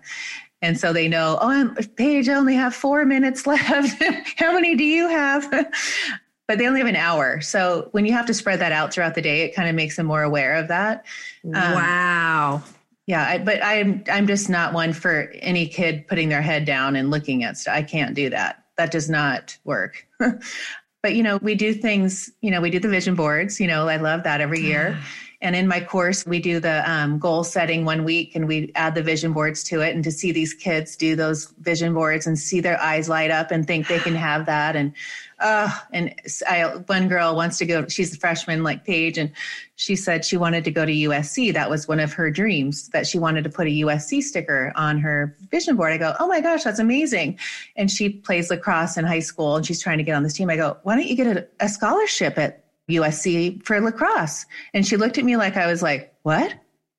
[0.62, 4.02] And so they know, oh, I'm, Paige, I only have four minutes left.
[4.36, 5.50] How many do you have?
[6.48, 7.40] but they only have an hour.
[7.40, 9.96] So when you have to spread that out throughout the day, it kind of makes
[9.96, 11.04] them more aware of that.
[11.44, 12.62] Um, wow.
[13.06, 16.94] Yeah, I, but I'm I'm just not one for any kid putting their head down
[16.94, 17.74] and looking at stuff.
[17.74, 18.64] I can't do that.
[18.78, 20.06] That does not work.
[20.18, 22.30] but you know, we do things.
[22.40, 23.60] You know, we do the vision boards.
[23.60, 24.98] You know, I love that every year.
[25.42, 28.94] And in my course, we do the um, goal setting one week and we add
[28.94, 29.92] the vision boards to it.
[29.92, 33.50] And to see these kids do those vision boards and see their eyes light up
[33.50, 34.76] and think they can have that.
[34.76, 34.94] And,
[35.42, 36.14] uh, and
[36.48, 39.32] I, one girl wants to go, she's a freshman like Paige, and
[39.74, 41.52] she said she wanted to go to USC.
[41.52, 44.98] That was one of her dreams that she wanted to put a USC sticker on
[44.98, 45.92] her vision board.
[45.92, 47.38] I go, oh my gosh, that's amazing.
[47.76, 50.48] And she plays lacrosse in high school and she's trying to get on this team.
[50.48, 54.46] I go, why don't you get a, a scholarship at USC for lacrosse.
[54.74, 56.54] And she looked at me like I was like, What?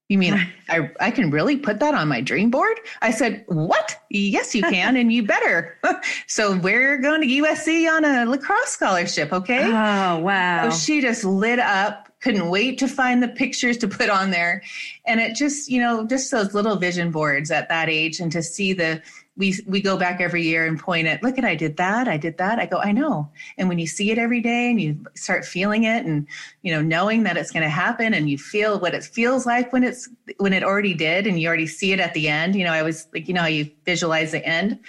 [0.09, 0.33] You mean
[0.69, 2.79] I, I can really put that on my dream board?
[3.01, 3.99] I said, What?
[4.09, 5.77] Yes, you can, and you better.
[6.27, 9.63] so we're going to USC on a lacrosse scholarship, okay?
[9.65, 10.69] Oh, wow.
[10.69, 14.63] So she just lit up couldn't wait to find the pictures to put on there.
[15.05, 18.41] And it just, you know, just those little vision boards at that age and to
[18.41, 19.01] see the
[19.35, 22.17] we we go back every year and point at look at I did that I
[22.17, 22.59] did that.
[22.59, 23.31] I go I know.
[23.57, 26.27] And when you see it every day and you start feeling it and
[26.61, 29.73] you know knowing that it's going to happen and you feel what it feels like
[29.73, 32.63] when it's when it already did and you already see it at the end you
[32.63, 34.79] know I was like you know how you visualize the end?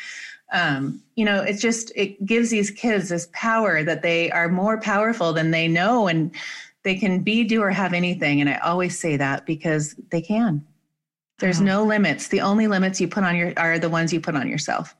[0.52, 4.78] Um, you know it's just it gives these kids this power that they are more
[4.78, 6.30] powerful than they know and
[6.82, 8.42] they can be do or have anything.
[8.42, 10.66] And I always say that because they can
[11.38, 11.64] there's oh.
[11.64, 12.28] no limits.
[12.28, 14.94] The only limits you put on your are the ones you put on yourself.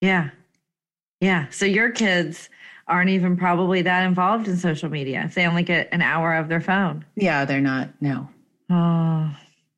[0.00, 0.30] Yeah.
[1.20, 1.46] Yeah.
[1.50, 2.48] So your kids
[2.88, 5.22] aren't even probably that involved in social media.
[5.24, 7.04] If they only get an hour of their phone.
[7.16, 7.90] Yeah, they're not.
[8.00, 8.28] No.
[8.70, 9.30] Oh.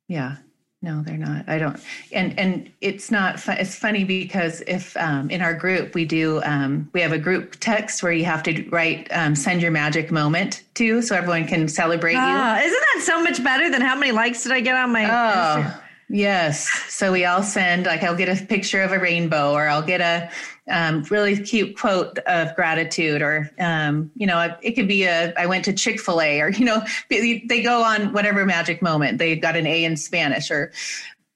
[0.09, 0.37] Yeah.
[0.85, 1.49] No, they're not.
[1.49, 1.81] I don't.
[2.13, 3.41] And and it's not.
[3.41, 7.19] Fu- it's funny because if um, in our group we do um, we have a
[7.19, 11.47] group text where you have to write um, send your magic moment to so everyone
[11.47, 12.23] can celebrate oh, you.
[12.23, 15.07] Ah, isn't that so much better than how many likes did I get on my?
[15.07, 15.63] Oh.
[15.63, 15.81] Instagram?
[16.11, 16.69] Yes.
[16.91, 20.03] So we all send, like, I'll get a picture of a rainbow or I'll get
[20.03, 20.31] a
[20.71, 25.47] um, really cute quote of gratitude or, um, you know, it could be a, I
[25.47, 29.19] went to Chick fil A or, you know, they go on whatever magic moment.
[29.19, 30.73] They got an A in Spanish or,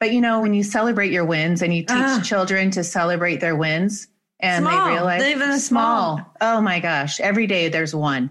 [0.01, 3.41] but, you know, when you celebrate your wins and you teach uh, children to celebrate
[3.41, 4.09] their wins
[4.41, 6.17] and small, they realize even small.
[6.17, 6.35] small.
[6.41, 7.21] Oh my gosh.
[7.21, 8.31] Every day there's one.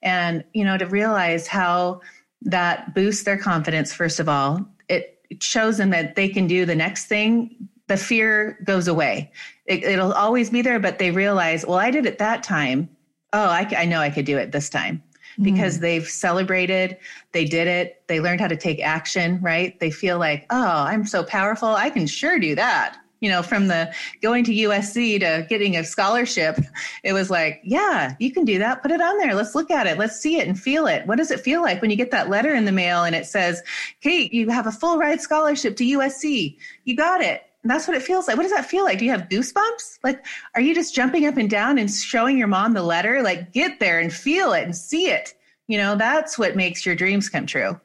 [0.00, 2.00] And, you know, to realize how
[2.42, 6.74] that boosts their confidence, first of all, it shows them that they can do the
[6.74, 9.30] next thing, the fear goes away.
[9.66, 12.88] It, will always be there, but they realize, well, I did it that time.
[13.34, 15.02] Oh, I, I know I could do it this time
[15.42, 15.82] because mm.
[15.82, 16.96] they've celebrated,
[17.32, 19.78] they did it, they learned how to take action, right?
[19.78, 21.68] They feel like, oh, I'm so powerful.
[21.68, 25.84] I can sure do that you know, from the going to USC to getting a
[25.84, 26.58] scholarship,
[27.04, 28.82] it was like, yeah, you can do that.
[28.82, 29.32] Put it on there.
[29.36, 29.96] Let's look at it.
[29.96, 31.06] Let's see it and feel it.
[31.06, 33.24] What does it feel like when you get that letter in the mail and it
[33.24, 33.62] says,
[34.00, 36.56] Kate, you have a full ride scholarship to USC?
[36.84, 37.44] You got it.
[37.62, 38.36] And that's what it feels like.
[38.36, 38.98] What does that feel like?
[38.98, 39.98] Do you have goosebumps?
[40.02, 43.22] Like, are you just jumping up and down and showing your mom the letter?
[43.22, 45.34] Like, get there and feel it and see it.
[45.68, 47.80] You know, that's what makes your dreams come true.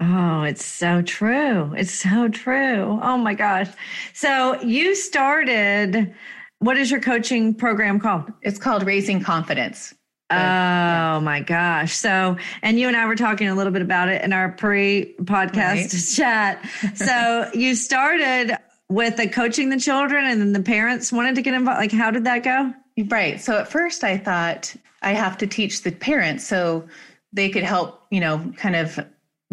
[0.00, 1.72] Oh, it's so true.
[1.74, 2.98] It's so true.
[3.02, 3.68] Oh my gosh.
[4.12, 6.14] So you started,
[6.58, 8.30] what is your coaching program called?
[8.42, 9.94] It's called Raising Confidence.
[10.30, 11.20] Oh yeah.
[11.22, 11.94] my gosh.
[11.94, 15.14] So, and you and I were talking a little bit about it in our pre
[15.22, 16.14] podcast right.
[16.14, 16.96] chat.
[16.96, 18.56] So, you started
[18.94, 21.80] with the coaching the children and then the parents wanted to get involved.
[21.80, 22.72] Like, how did that go?
[23.08, 23.40] Right.
[23.40, 26.86] So, at first, I thought I have to teach the parents so
[27.32, 29.04] they could help, you know, kind of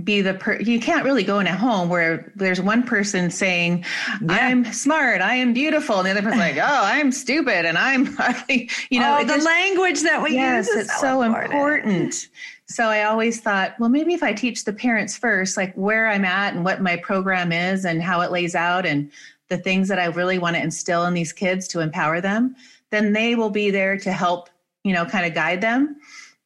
[0.03, 3.85] be the per you can't really go in a home where there's one person saying
[4.21, 4.47] yeah.
[4.47, 8.05] i'm smart i am beautiful and the other person's like oh i'm stupid and i'm
[8.49, 11.53] you know oh, the language that we yes, use it's so important.
[11.53, 12.29] important
[12.65, 16.25] so i always thought well maybe if i teach the parents first like where i'm
[16.25, 19.11] at and what my program is and how it lays out and
[19.51, 22.55] the things that i really want to instill in these kids to empower them
[22.89, 24.49] then they will be there to help
[24.83, 25.95] you know kind of guide them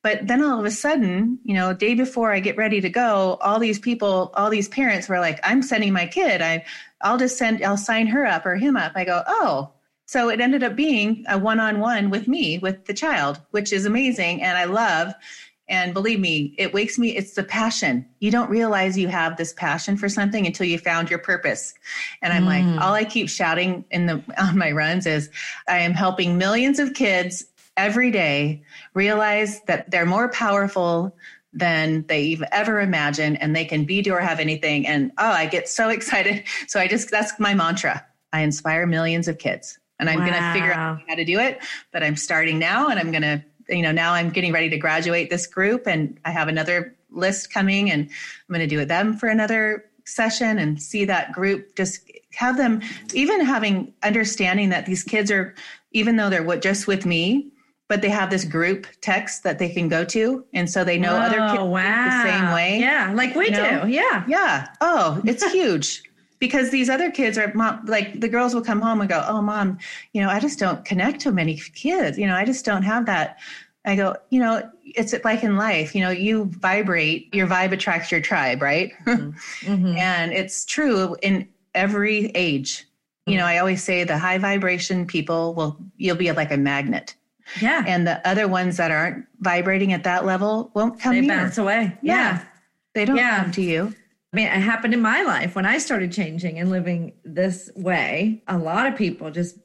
[0.05, 3.39] but then all of a sudden, you know, day before I get ready to go,
[3.41, 6.43] all these people, all these parents were like, I'm sending my kid.
[6.43, 6.63] I
[7.01, 8.91] I'll just send I'll sign her up or him up.
[8.93, 9.71] I go, "Oh."
[10.05, 14.43] So it ended up being a one-on-one with me with the child, which is amazing
[14.43, 15.15] and I love.
[15.67, 18.07] And believe me, it wakes me, it's the passion.
[18.19, 21.73] You don't realize you have this passion for something until you found your purpose.
[22.21, 22.75] And I'm mm.
[22.75, 25.29] like, all I keep shouting in the on my runs is
[25.67, 27.45] I am helping millions of kids
[27.77, 31.15] every day realize that they're more powerful
[31.51, 35.45] than they ever imagined and they can be do or have anything and oh i
[35.45, 40.09] get so excited so i just that's my mantra i inspire millions of kids and
[40.09, 40.25] i'm wow.
[40.25, 41.59] going to figure out how to do it
[41.91, 44.77] but i'm starting now and i'm going to you know now i'm getting ready to
[44.77, 48.87] graduate this group and i have another list coming and i'm going to do with
[48.87, 52.81] them for another session and see that group just have them
[53.13, 55.55] even having understanding that these kids are
[55.91, 57.47] even though they're just with me
[57.87, 61.15] but they have this group text that they can go to and so they know
[61.15, 62.23] oh, other kids wow.
[62.23, 63.85] the same way yeah like we you know?
[63.85, 66.03] do yeah yeah oh it's huge
[66.45, 69.41] because these other kids are mom, like the girls will come home and go oh
[69.41, 69.79] mom
[70.13, 73.07] you know i just don't connect to many kids you know i just don't have
[73.07, 73.39] that
[73.85, 78.11] i go you know it's like in life you know you vibrate your vibe attracts
[78.11, 79.31] your tribe right mm-hmm.
[79.67, 79.97] mm-hmm.
[79.97, 82.85] and it's true in every age
[83.25, 87.15] you know i always say the high vibration people will you'll be like a magnet
[87.61, 87.83] yeah.
[87.85, 91.29] And the other ones that aren't vibrating at that level won't come They here.
[91.29, 91.95] bounce away.
[92.01, 92.15] Yeah.
[92.15, 92.45] yeah.
[92.95, 93.43] They don't yeah.
[93.43, 93.93] come to you.
[94.35, 98.43] I mean, it happened in my life when I started changing and living this way.
[98.49, 99.57] A lot of people just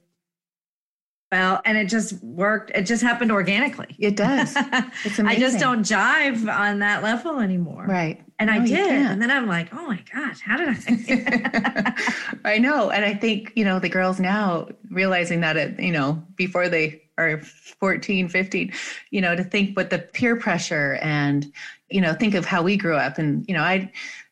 [1.33, 2.71] Well, and it just worked.
[2.73, 3.97] It just happened organically.
[3.99, 4.57] It does.
[5.05, 5.27] It's amazing.
[5.27, 7.85] I just don't jive on that level anymore.
[7.85, 8.23] Right.
[8.39, 8.93] And No, I did.
[9.07, 11.95] And then I'm like, oh my gosh, how did I?
[12.45, 12.91] I know.
[12.91, 17.03] And I think, you know, the girls now realizing that, it, you know, before they
[17.19, 18.73] are 14, 15,
[19.11, 21.53] you know, to think with the peer pressure and,
[21.91, 23.19] you know, think of how we grew up.
[23.19, 23.91] And, you know, I,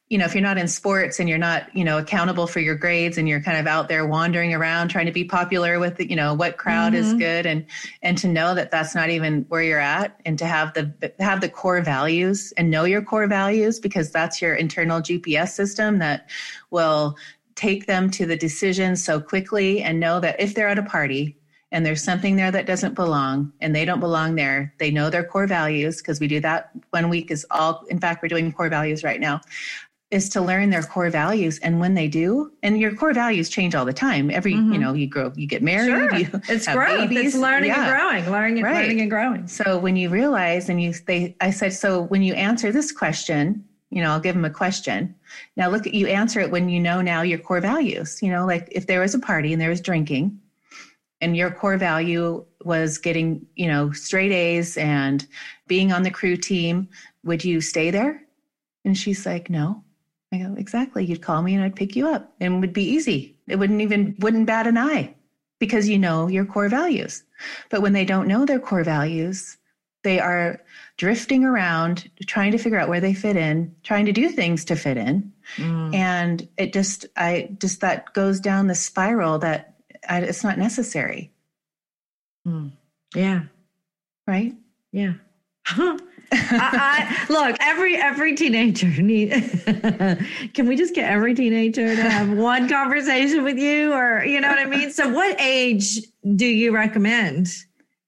[0.09, 2.75] you know, if you're not in sports and you're not, you know, accountable for your
[2.75, 6.17] grades and you're kind of out there wandering around trying to be popular with, you
[6.17, 7.19] know, what crowd is Mhm.
[7.19, 7.67] good and,
[8.01, 11.43] and to know that that's not even where you're at and to have the, have
[11.43, 16.27] the core values and know your core values because that's your internal GPS system that
[16.71, 17.15] will
[17.55, 21.35] take them to the decision so quickly and know that if they're at a party
[21.71, 25.25] and there's something there that doesn't belong and they don't belong there, they know their
[25.25, 28.71] core values because we do that one week is all, in fact, we're doing core
[28.71, 29.39] values right now
[30.11, 33.75] is to learn their core values and when they do and your core values change
[33.75, 34.73] all the time every Mhm.
[34.73, 36.15] you know you grow you get married sure.
[36.15, 37.01] you It's have growth.
[37.03, 37.35] It's babies.
[37.37, 37.85] learning Yeah.
[37.91, 38.83] and growing, learning and Right.
[38.83, 39.47] learning and growing.
[39.47, 43.63] so when you realize and you they i said so when you answer this question
[43.91, 45.15] you know i'll give them a question
[45.59, 48.47] now look at you answer it when you know now your core values you know
[48.47, 50.39] like if there was a party and there was drinking
[51.21, 55.27] and your core value was getting you know straight a's and
[55.67, 56.89] being on the crew team
[57.25, 58.23] would you stay there
[58.87, 59.83] and she's like no
[60.33, 62.85] i go exactly you'd call me and i'd pick you up and it would be
[62.85, 65.15] easy it wouldn't even wouldn't bat an eye
[65.59, 67.25] because you know your core values
[67.71, 69.57] but when they don't know their core values
[70.05, 70.63] they are
[70.97, 74.77] drifting around trying to figure out where they fit in trying to do things to
[74.77, 75.95] fit in Mm.
[75.95, 81.33] and it just i just that goes down the spiral that I, it's not necessary
[82.47, 82.73] Mm.
[83.15, 83.43] Yeah.
[84.27, 84.55] right
[84.93, 85.15] Yeah.
[86.33, 89.31] I, I, look, every every teenager need.
[90.55, 94.49] can we just get every teenager to have one conversation with you, or you know
[94.49, 94.91] what I mean?
[94.91, 96.01] So, what age
[96.37, 97.49] do you recommend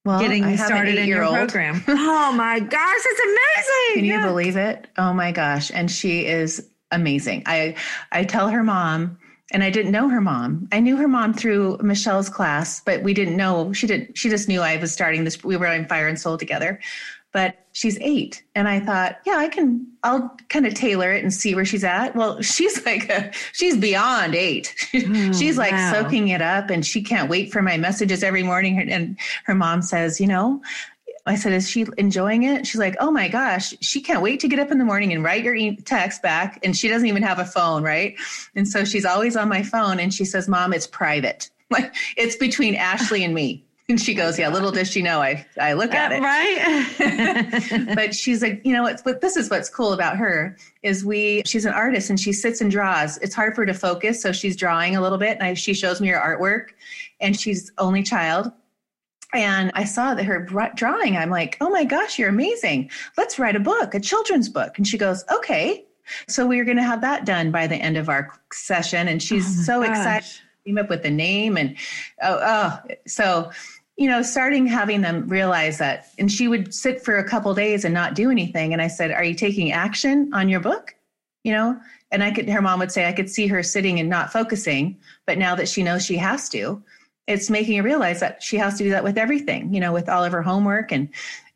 [0.04, 1.82] well getting started in your program?
[1.88, 3.94] oh my gosh, it's amazing!
[3.94, 4.26] Can you Yeah.
[4.26, 4.86] believe it?
[4.98, 5.70] Oh my gosh.
[5.72, 7.42] And she is amazing.
[7.46, 7.76] I
[8.12, 9.18] I tell her mom
[9.52, 10.68] and I didn't know her mom.
[10.72, 14.16] I knew her mom through Michelle's class, but we didn't know she didn't.
[14.16, 16.78] she just knew I was starting this we were on Fire and Soul together.
[17.32, 21.32] But she's 8 and I thought, yeah, I can I'll kind of tailor it and
[21.32, 22.16] see where she's at.
[22.16, 24.74] Well, she's like a, she's beyond 8.
[24.90, 25.92] she's oh, like wow.
[25.92, 29.82] soaking it up and she can't wait for my messages every morning and her mom
[29.82, 30.60] says, you know,
[31.26, 34.48] I said, "Is she enjoying it?" She's like, "Oh my gosh, she can't wait to
[34.48, 37.22] get up in the morning and write your e- text back." And she doesn't even
[37.22, 38.16] have a phone, right?
[38.54, 41.50] And so she's always on my phone, and she says, "Mom, it's private.
[41.72, 45.44] Like it's between Ashley and me." And she goes, "Yeah, little does she know, I
[45.60, 47.94] I look at Uh, it." right?
[47.96, 51.42] but she's like, you know, what, but this is what's cool about her is we.
[51.44, 53.18] She's an artist and she sits and draws.
[53.18, 55.36] It's hard for her to focus, so she's drawing a little bit.
[55.36, 56.68] And I, she shows me her artwork,
[57.20, 58.52] and she's only child.
[59.34, 61.16] And I saw that her drawing.
[61.16, 62.90] I'm like, oh my gosh, you're amazing.
[63.16, 64.76] Let's write a book, a children's book.
[64.76, 65.84] And she goes, okay.
[66.26, 69.06] So we are going to have that done by the end of our session.
[69.06, 69.90] And she's Oh so gosh.
[69.90, 71.74] excited came up with the name and
[72.22, 73.50] oh, oh so
[73.96, 77.84] you know starting having them realize that and she would sit for a couple days
[77.84, 78.72] and not do anything.
[78.72, 80.94] And i said are you taking action on your book?
[81.44, 84.08] You know and i could her mom would say i could see her sitting and
[84.08, 86.82] not focusing but now that she knows she has to
[87.26, 90.08] it's making her realize that she has to do that with everything you know with
[90.08, 91.08] all of her homework and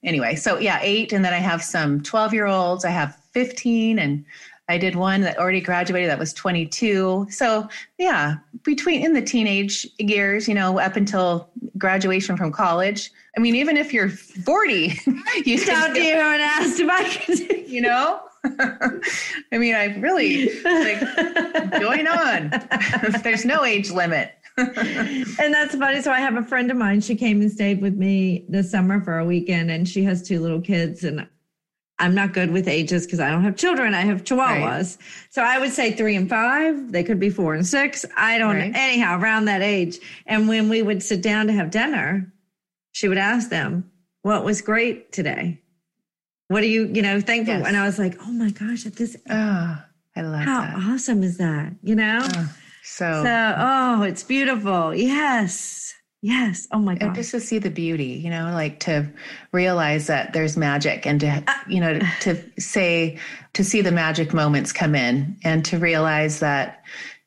[0.03, 0.35] anyway.
[0.35, 4.25] So yeah eight and then i have some 12 year olds i have 15 and
[4.68, 7.27] I did one that already graduated that was 22.
[7.31, 13.11] So, yeah, between in the teenage years, you know, up until graduation from college.
[13.37, 14.98] I mean, even if you're 40,
[15.44, 17.68] you Don't you and asked if I could.
[17.68, 18.20] you know?
[19.53, 21.00] I mean, I really like
[21.81, 22.50] join on.
[23.22, 24.33] There's no age limit.
[24.57, 26.00] and that's funny.
[26.00, 27.00] So I have a friend of mine.
[27.00, 30.40] She came and stayed with me this summer for a weekend, and she has two
[30.40, 31.05] little kids.
[31.05, 31.27] And
[32.00, 33.94] I'm not good with ages because I don't have children.
[33.94, 34.98] I have chihuahuas.
[35.30, 36.90] So I would say three and five.
[36.90, 38.04] They could be four and six.
[38.16, 38.72] I don't Right.
[38.74, 39.98] anyhow around that age.
[40.26, 42.33] And when we would sit down to have dinner,
[42.92, 43.90] she would ask them,
[44.22, 45.61] "What was great today?
[46.48, 47.66] What are you, you know, thankful?" Yes.
[47.66, 49.78] And I was like, "Oh my gosh, at this, Oh,
[50.16, 50.74] I love how that.
[50.76, 51.72] awesome is that?
[51.83, 52.50] You know." Oh,
[52.83, 54.94] so, So, oh, it's beautiful.
[54.94, 55.94] Yes.
[56.24, 56.66] Yes.
[56.72, 57.16] Oh my and God.
[57.16, 59.06] just to see the beauty, you know, like to
[59.52, 61.62] realize that there's magic and to, ah.
[61.68, 63.18] you know, to say,
[63.52, 66.83] to see the magic moments come in and to realize that,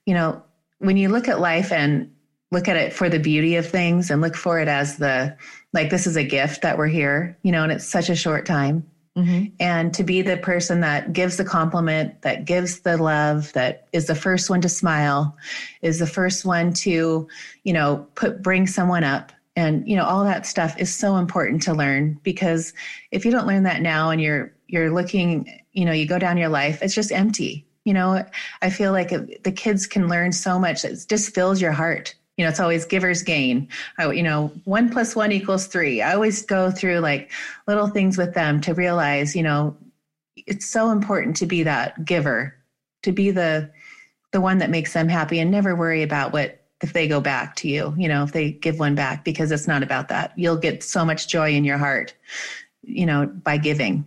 [0.07, 0.41] you know,
[0.79, 2.11] when you look at life and
[2.51, 5.37] look at it for the beauty of things and look for it as the,
[5.73, 8.47] like, this is a gift that we're here, you know, and it's such a short
[8.47, 8.83] time.
[9.17, 9.51] Mhm.
[9.59, 14.05] and to be the person that gives the compliment, that gives the love, that is
[14.05, 15.35] the first one to smile,
[15.81, 17.27] is the first one to,
[17.63, 19.31] you know, put bring someone up.
[19.55, 22.73] And you know all that stuff is so important to learn because
[23.11, 26.37] if you don't learn that now and you're you're looking you know you go down
[26.37, 27.65] your life it's just empty.
[27.83, 28.23] You know
[28.61, 30.85] i feel like the kids can learn so much.
[30.85, 33.67] It just fills your heart you know it's always givers gain
[33.97, 37.31] I, you know one plus one equals three i always go through like
[37.67, 39.75] little things with them to realize you know
[40.35, 42.55] it's so important to be that giver
[43.03, 43.69] to be the
[44.31, 47.55] the one that makes them happy and never worry about what if they go back
[47.55, 50.31] to you, you know, if they give one back, because it's not about that.
[50.35, 52.13] You'll get so much joy in your heart,
[52.83, 54.05] you know, by giving.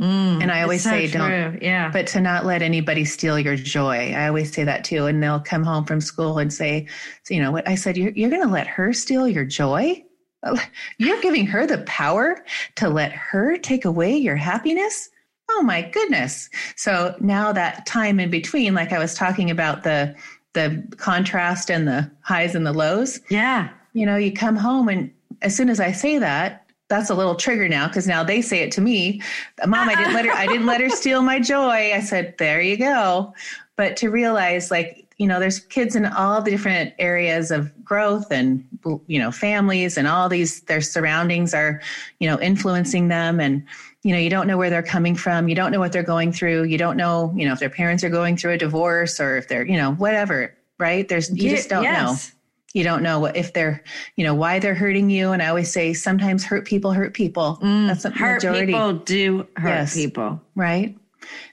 [0.00, 1.20] Mm, and I always say, true.
[1.20, 1.90] don't, Yeah.
[1.92, 4.14] but to not let anybody steal your joy.
[4.16, 5.04] I always say that too.
[5.06, 6.86] And they'll come home from school and say,
[7.24, 7.68] so, you know what?
[7.68, 10.02] I said, you're, you're going to let her steal your joy?
[10.98, 12.42] You're giving her the power
[12.76, 15.10] to let her take away your happiness?
[15.50, 16.48] Oh my goodness.
[16.76, 20.16] So now that time in between, like I was talking about the,
[20.54, 23.68] the contrast and the highs and the lows, yeah.
[23.92, 27.36] you know, you come home and as soon as I say that, that's a little
[27.36, 29.22] trigger now because now they say it to me.
[29.64, 31.94] Mom, I didn't let her I didn't let her steal my joy.
[31.94, 33.32] I said, there you go.
[33.76, 38.30] But to realize like, you know, there's kids in all the different areas of growth
[38.30, 38.66] and
[39.06, 41.80] you know, families and all these their surroundings are,
[42.18, 43.64] you know, influencing them and
[44.02, 45.48] you know, you don't know where they're coming from.
[45.48, 46.64] You don't know what they're going through.
[46.64, 49.46] You don't know, you know, if their parents are going through a divorce or if
[49.46, 51.06] they're, you know, whatever, right?
[51.06, 52.32] There's you just don't know yes.
[52.72, 53.82] You don't know what if they're
[54.16, 55.32] you know why they're hurting you.
[55.32, 57.58] And i always say sometimes hurt people hurt people.
[57.62, 59.94] Mm, that's the hurt majority people do hurt Yes.
[59.94, 60.40] people.
[60.54, 60.96] right?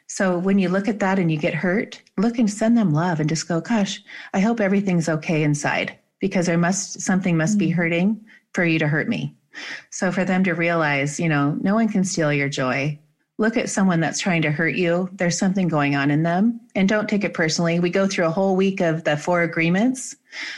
[0.07, 3.19] So when you look at that and you get hurt look and send them love
[3.19, 4.01] and just go gosh
[4.33, 8.19] i hope everything's okay inside because there must something must be hurting
[8.53, 9.35] for you to hurt me.
[9.91, 12.99] So for them to realize you know no one can steal your joy.
[13.39, 15.09] Look at someone that's trying to hurt you.
[15.13, 18.31] There's something going on in them and don't take it personally we go through a
[18.31, 20.15] whole week of the four agreements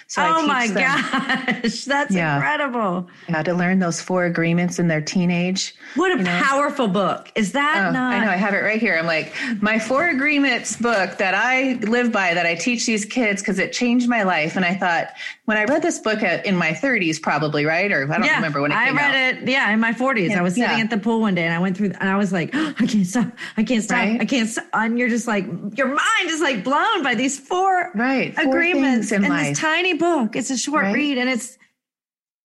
[0.07, 1.86] so oh my them- gosh.
[1.86, 2.36] That's Yeah.
[2.36, 3.07] incredible.
[3.30, 5.74] yeah, to learn those four agreements in their teenage.
[5.95, 6.41] What a You know?
[6.43, 7.32] powerful book.
[7.36, 8.97] Is that Oh, not I know, I have it right here.
[8.97, 13.41] I'm like, my four agreements book that I live by, that I teach these kids
[13.41, 14.57] because it changed my life.
[14.57, 15.09] And I thought,
[15.45, 17.89] when I read this book at, in my 30s, probably, right?
[17.89, 19.43] Or I don't yeah, remember when it I read out.
[19.43, 19.47] it.
[19.47, 20.84] Yeah, in my forties, I was sitting Yeah.
[20.84, 23.07] at the pool one day, and I went through, and I was like, I can't
[23.07, 24.20] stop, I can't stop, Right?
[24.20, 24.49] I can't.
[24.49, 24.65] Stop.
[24.74, 25.45] And you're just like,
[25.78, 29.93] your mind is like blown by these four Right, four agreements in in this tiny
[29.93, 30.36] book.
[30.36, 30.93] It's a short Right?
[30.95, 31.57] read, and it's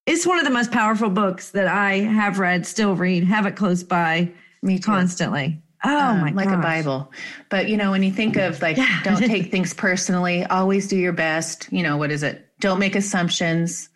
[0.07, 3.57] it's one of the most powerful books that I have read, still read, have it
[3.57, 4.31] close by
[4.63, 4.83] Me too.
[4.85, 5.63] constantly.
[5.83, 6.59] Oh Um, my like gosh.
[6.59, 7.13] a Bible.
[7.49, 9.01] But you know, when you think of like, Yeah.
[9.03, 11.69] don't take things personally, always do your best.
[11.71, 12.49] You know, what is it?
[12.61, 13.89] Don't make assumptions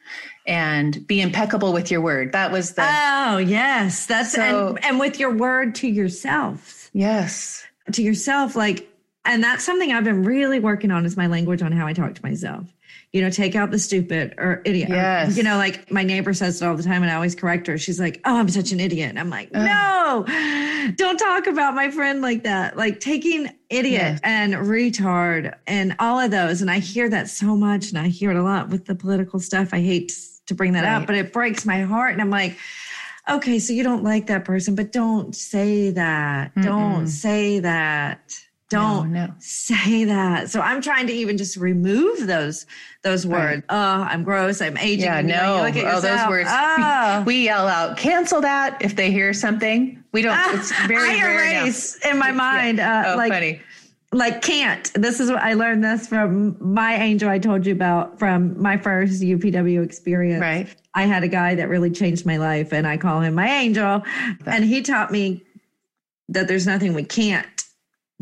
[0.46, 2.32] and be impeccable with your word.
[2.32, 4.40] That was the, Oh yes, that's So-
[4.76, 6.90] and and with your word to yourself.
[6.92, 7.64] yes.
[7.92, 8.86] to yourself like
[9.28, 12.14] and that's something i've been really working on is my language on how i talk
[12.16, 12.66] to myself.
[13.12, 14.90] You know take out the stupid or idiot.
[14.90, 15.36] Or, Yes.
[15.36, 17.78] you know like my neighbor says it all the time and i always correct her.
[17.78, 19.08] She's like oh i'm such an idiot.
[19.10, 20.24] And i'm like no
[20.96, 22.76] don't talk about my friend like that.
[22.76, 24.20] Like taking idiot Yes.
[24.24, 26.60] and retard and all of those.
[26.60, 29.40] And i hear that so much and i hear it a lot with the political
[29.40, 29.70] stuff.
[29.72, 30.12] I hate
[30.46, 32.56] to bring that up but it breaks my heart and i'm like
[33.30, 36.50] okay, so you don't like that person, but don't say that.
[36.62, 38.40] Don't say that.
[38.70, 39.32] Don't no.
[39.38, 40.50] say that.
[40.50, 42.66] So I'm trying to even just remove those
[43.02, 43.62] those words.
[43.70, 44.60] Oh, I'm gross.
[44.60, 45.04] I'm aging.
[45.04, 45.56] Yeah, no.
[45.56, 46.50] you look at oh, those words.
[46.52, 47.22] Oh.
[47.26, 50.02] We yell out, cancel that if they hear something.
[50.12, 52.80] We don't, it's very I erase in my mind.
[52.80, 53.60] Uh, Oh, like, funny.
[54.12, 54.92] like can't.
[54.94, 58.76] This is what I learned this from my angel I told you about from my
[58.76, 60.42] first UPW experience.
[60.42, 60.74] Right.
[60.94, 64.02] I had a guy that really changed my life and I call him my angel.
[64.44, 65.44] And he taught me
[66.28, 67.46] that there's nothing we can't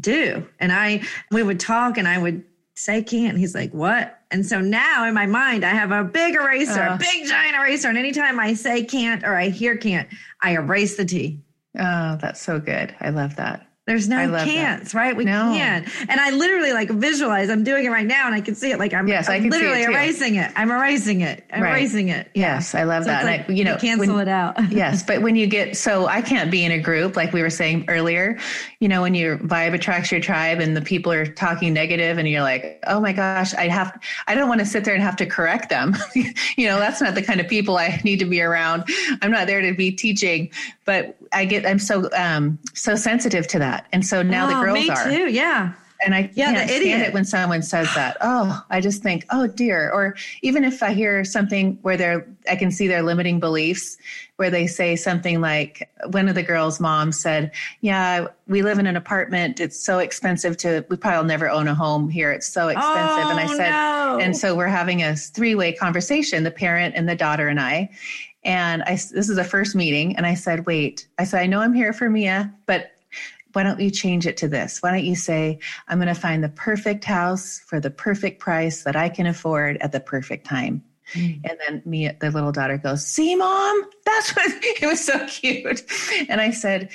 [0.07, 0.47] do.
[0.61, 2.45] And I we would talk and I would
[2.75, 3.37] say can't.
[3.39, 4.21] He's like, what?
[4.31, 6.95] And so now in my mind, I have a big eraser, Uh.
[6.95, 7.89] a big giant eraser.
[7.89, 10.09] And anytime I say can't or I hear can't,
[10.43, 11.41] I erase the T.
[11.79, 12.95] Oh, that's so good.
[13.01, 13.66] I love that.
[13.87, 14.49] There's no love that.
[14.49, 15.15] can'ts, right?
[15.17, 15.53] We No.
[15.57, 15.87] can.
[16.09, 18.81] And I literally like visualize, I'm doing it right now and I can see it.
[18.81, 20.51] Like I'm, Yes, I'm it literally erasing it.
[20.57, 21.45] I'm erasing it.
[21.53, 21.71] I'm Right.
[21.71, 22.29] erasing it.
[22.35, 22.55] Yeah.
[22.57, 23.25] Yes, I love So that.
[23.25, 24.57] like I, you know, you cancel when- it out.
[24.73, 27.51] yes, but when you get so I can't be in a group like we were
[27.51, 28.39] saying earlier.
[28.81, 32.29] You know, when your vibe attracts your tribe and the people are talking negative, and
[32.29, 35.17] you're like, oh my gosh, I have, I don't want to sit there and have
[35.17, 35.95] to correct them.
[36.57, 38.85] you know, that's not the kind of people I need to be around.
[39.23, 40.51] I'm not there to be teaching,
[40.85, 44.63] but I get, I'm so, um, so sensitive to that, and so now the Oh,
[44.63, 45.05] girls me are.
[45.05, 45.31] too.
[45.33, 45.73] Yeah.
[46.05, 47.01] And I Yeah, can't stand idiot.
[47.09, 48.19] it when someone says that.
[48.21, 49.91] Oh, I just think, oh dear.
[49.91, 53.97] Or even if I hear something where they're, I can see their limiting beliefs,
[54.37, 57.51] where they say something like, one of the girls' moms said,
[57.81, 59.59] "Yeah, we live in an apartment.
[59.59, 60.85] It's so expensive to.
[60.91, 62.31] We probably never own a home here.
[62.31, 64.19] It's so expensive." and I Oh, said, no.
[64.21, 67.89] and so we're having a three-way conversation, the parent and the daughter and I.
[68.47, 71.61] And I, this is the first meeting, and I said, "Wait," I said, "I know
[71.61, 72.93] I'm here for Mia, but."
[73.53, 74.83] Why don't you change it to this?
[74.83, 78.83] Why don't you say, I'm going to find the perfect house for the perfect price
[78.83, 80.85] that I can afford at the perfect time?
[81.15, 81.41] Mm.
[81.49, 85.83] And then me, the little daughter goes, See, mom, that's what it was so cute.
[86.29, 86.91] And I said,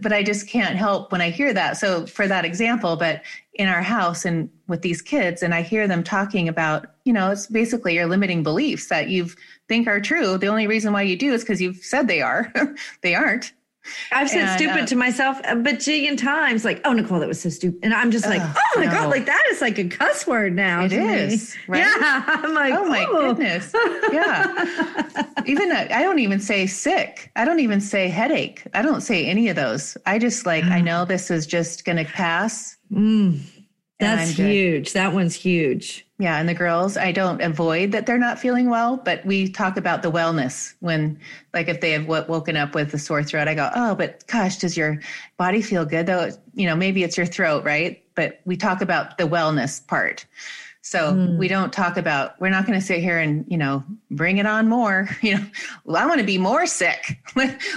[0.00, 1.76] But I just can't help when I hear that.
[1.76, 3.22] So, for that example, but
[3.54, 7.30] in our house and with these kids, and I hear them talking about, you know,
[7.30, 9.28] it's basically your limiting beliefs that you
[9.70, 10.36] think are true.
[10.36, 12.52] The only reason why you do is because you've said they are,
[13.02, 13.52] they aren't.
[14.12, 17.40] I've said And, stupid uh, to myself a bajillion times, like, "Oh, Nicole, that was
[17.40, 18.90] so stupid," and I'm just like, Ugh, "Oh my no.
[18.92, 21.78] god, like that is like a cuss word now." It is, me.
[21.78, 21.86] right?
[22.00, 23.72] Yeah, I'm like, Oh my goodness.
[24.12, 25.24] Yeah.
[25.46, 27.30] even uh, I don't even say sick.
[27.36, 28.64] I don't even say headache.
[28.74, 29.96] I don't say any of those.
[30.04, 32.76] I just like I know this is just going to pass.
[32.92, 33.40] Mm,
[34.00, 34.92] that's huge.
[34.92, 36.06] That one's huge.
[36.18, 39.78] Yeah, and the girls, I don't avoid that they're not feeling well, but we talk
[39.78, 41.18] about the wellness when,
[41.54, 44.26] like, if they have w- woken up with a sore throat, I go, oh, but
[44.26, 45.00] gosh, does your
[45.38, 46.30] body feel good though?
[46.52, 48.04] You know, maybe it's your throat, right?
[48.14, 50.26] But we talk about the wellness part.
[50.82, 51.36] So Mm.
[51.36, 54.46] we don't talk about, we're not going to sit here and, you know, bring it
[54.46, 55.08] on more.
[55.22, 55.44] You know,
[55.84, 57.20] well, I want to be more sick.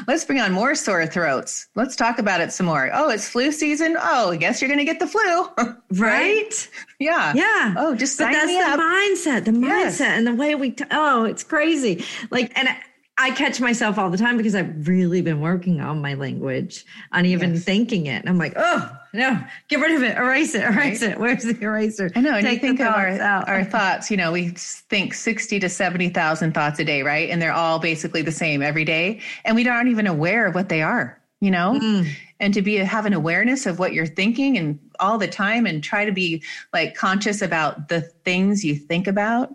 [0.08, 1.68] Let's bring on more sore throats.
[1.76, 2.90] Let's talk about it some more.
[2.94, 3.98] Oh, it's flu season.
[4.00, 5.48] Oh, I guess you're going to get the flu.
[6.00, 6.70] Right?
[7.00, 7.34] yeah.
[7.36, 7.76] Yeah.
[7.78, 8.80] Oh, just but that's the up.
[8.80, 10.00] mindset, the Yes.
[10.00, 10.72] mindset, and the way we.
[10.72, 12.04] T- oh, it's crazy.
[12.32, 12.78] Like, and I,
[13.18, 17.26] I catch myself all the time because I've really been working on my language, on
[17.28, 17.64] even Yes.
[17.64, 18.16] thinking it.
[18.22, 19.40] And I'm like, oh no,
[19.70, 21.20] get rid of it, erase it, erase it.
[21.20, 22.12] Where's the eraser?
[22.16, 23.48] I know, and Take you think of our thoughts out.
[23.48, 24.10] our thoughts.
[24.12, 27.30] You know, we think sixty to seventy thousand thoughts a day, right?
[27.30, 30.70] And they're all basically the same every day, and we aren't even aware of what
[30.70, 31.20] they are.
[31.42, 32.08] You know, Mm.
[32.40, 35.84] and to be have an awareness of what you're thinking and all the time, and
[35.84, 36.42] try to be
[36.74, 39.52] like conscious about the things you think about,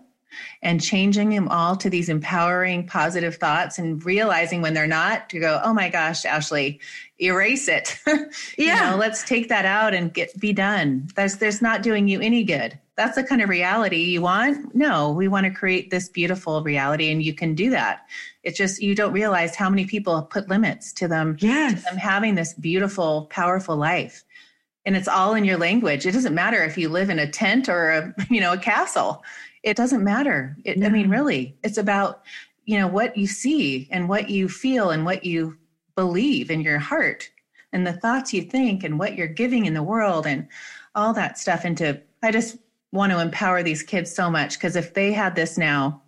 [0.61, 5.39] and changing them all to these empowering, positive thoughts, and realizing when they're not to
[5.39, 6.79] go, oh my gosh, Ashley,
[7.21, 7.97] erase it.
[8.57, 8.91] You Yeah.
[8.91, 11.07] know, let's take that out and get be done.
[11.15, 12.77] That's there's not doing you any good.
[12.95, 14.75] That's the kind of reality you want.
[14.75, 18.05] No, we want to create this beautiful reality, and you can do that.
[18.43, 21.83] It's just you don't realize how many people put limits to them, Yes.
[21.85, 24.23] them having this beautiful, powerful life.
[24.85, 26.05] And it's all in your language.
[26.05, 29.23] It doesn't matter if you live in a tent or a you know a castle.
[29.63, 30.57] It doesn't matter.
[30.63, 32.23] It, I mean, really, it's about
[32.69, 35.57] you know what you see and what you feel and what you
[35.95, 37.27] believe in your heart
[37.73, 40.47] and the thoughts you think and what you're giving in the world and
[40.93, 42.57] all that stuff into i just
[42.91, 45.99] want to empower these kids so much because if they had this now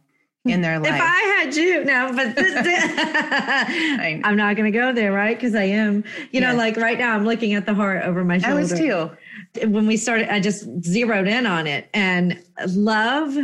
[0.46, 0.96] in their life.
[0.96, 5.38] If I had you, no, but this, I'm not going to go there, right?
[5.38, 8.40] Because I am, you know, like right now, I'm looking at the heart over my
[8.40, 8.56] shoulder.
[8.56, 9.12] i was too
[9.60, 11.90] when we started, I just zeroed in on it.
[11.94, 13.36] And love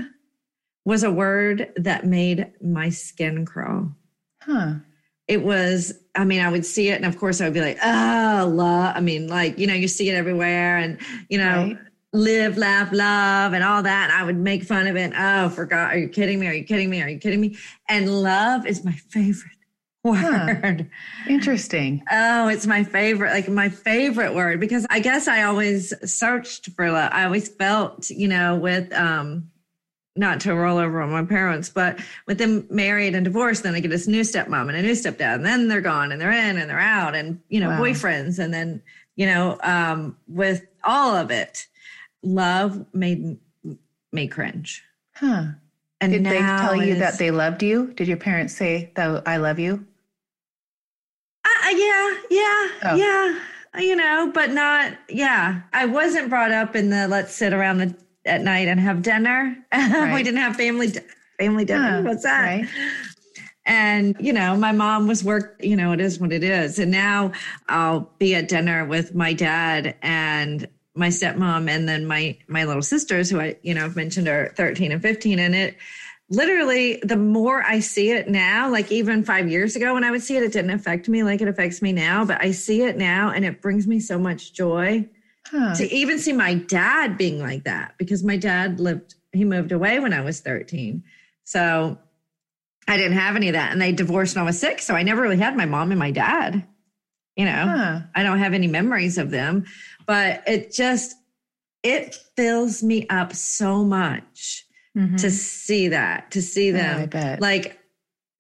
[0.86, 3.92] was a word that made my skin crawl.
[4.42, 4.76] huh
[5.28, 7.78] It was, I mean, I would see it, and of course, I would be like,
[7.84, 8.96] oh, love.
[8.96, 10.98] I mean, like, you know, you see it everywhere, and,
[11.30, 11.78] you know, Right.
[12.18, 14.12] Live, laugh, love, and all that.
[14.12, 15.14] I would make fun of it.
[15.16, 15.94] Oh, forgot.
[15.94, 16.48] Are you kidding me?
[16.48, 17.02] Are you kidding me?
[17.02, 17.58] Are you kidding me?
[17.88, 19.52] And love is my favorite
[20.04, 20.90] word.
[21.30, 26.70] interesting Oh, it's my favorite, like my favorite word because I guess I always searched
[26.72, 27.12] for love.
[27.12, 29.52] I always felt, you know, with um
[30.16, 33.80] not to roll over on my parents, but with them married and divorced, then I
[33.82, 36.58] get this new stepmom and a new stepdad, and then they're gone and they're in
[36.58, 37.82] and they're out, and you know, Wow.
[37.82, 38.82] boyfriends, and then
[39.16, 41.68] you know, um, with all of it,
[42.24, 43.38] love made
[44.12, 44.84] me cringe.
[45.16, 45.46] huh
[46.02, 49.38] And did they tell you that they loved you did your parents say that i
[49.38, 49.86] love you
[51.46, 52.96] Uh, yeah, yeah, Oh.
[52.96, 53.40] yeah.
[53.80, 54.94] You know, but not.
[55.10, 57.96] Yeah, I wasn't brought up in the let's sit around the,
[58.26, 59.56] at night and have dinner.
[60.14, 60.94] we didn't have family
[61.38, 61.98] family dinner.
[61.98, 62.42] Huh, What's that?
[62.42, 62.68] right.
[63.66, 65.58] And you know, my mom was work.
[65.60, 66.80] You know, it is what it is.
[66.80, 67.34] And now
[67.70, 70.68] I'll be at dinner with my dad and
[70.98, 74.54] my stepmom, and then my my little sisters, who I you know I've mentioned are
[74.56, 75.78] thirteen and fifteen, and it
[76.30, 80.22] literally the more I see it now, like even five years ago when I would
[80.22, 82.26] see it, it didn't affect me like it affects me now.
[82.26, 85.08] But I see it now and it brings me so much joy
[85.46, 89.72] huh to even see my dad being like that because my dad lived, he moved
[89.72, 91.04] away when I was 13.
[91.46, 91.98] So
[92.88, 93.72] I didn't have any of that.
[93.72, 94.86] And they divorced when I was six.
[94.86, 96.68] So I never really had my mom and my dad.
[97.36, 99.66] You know, huh I don't have any memories of them,
[100.08, 101.16] but it just,
[101.84, 104.66] it fills me up so much
[104.98, 105.18] mm-hmm.
[105.18, 106.98] to see that, to see them.
[106.98, 107.42] Yeah, I bet.
[107.42, 107.78] Like,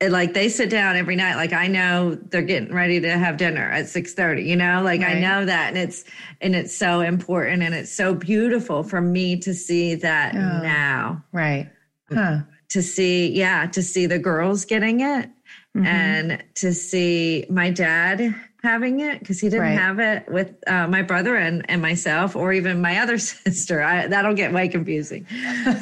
[0.01, 3.70] like they sit down every night like i know they're getting ready to have dinner
[3.72, 5.18] at 6.30 you know like right.
[5.18, 6.03] i know that and it's
[6.39, 11.24] and it's so important and it's so beautiful for me to see that oh, now
[11.32, 11.72] right
[12.13, 12.39] huh.
[12.70, 15.30] to see yeah to see the girls getting it
[15.76, 15.86] mm-hmm.
[15.86, 19.80] and to see my dad having it because he didn't right.
[19.80, 23.82] have it with uh, my brother and, and myself or even my other sister.
[23.82, 25.26] I, that'll get way confusing.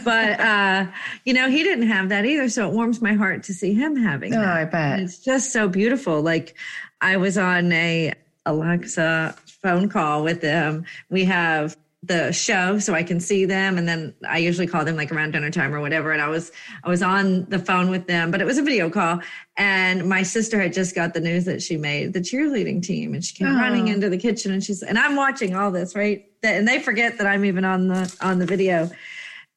[0.03, 0.87] but, uh,
[1.23, 2.49] you know, he didn't have that either.
[2.49, 4.57] So it warms my heart to see him having oh, that.
[4.57, 4.93] I bet.
[4.93, 6.21] And it's just so beautiful.
[6.21, 6.55] Like
[7.01, 8.13] I was on a
[8.45, 10.85] Alexa phone call with them.
[11.09, 13.77] We have the show so I can see them.
[13.77, 16.11] And then I usually call them like around dinner time or whatever.
[16.11, 16.51] And I was
[16.83, 19.21] I was on the phone with them, but it was a video call.
[19.57, 23.23] And my sister had just got the news that she made the cheerleading team, and
[23.23, 23.59] she came oh.
[23.59, 27.17] running into the kitchen, and she's and I'm watching all this right, and they forget
[27.17, 28.89] that I'm even on the on the video,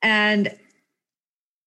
[0.01, 0.57] and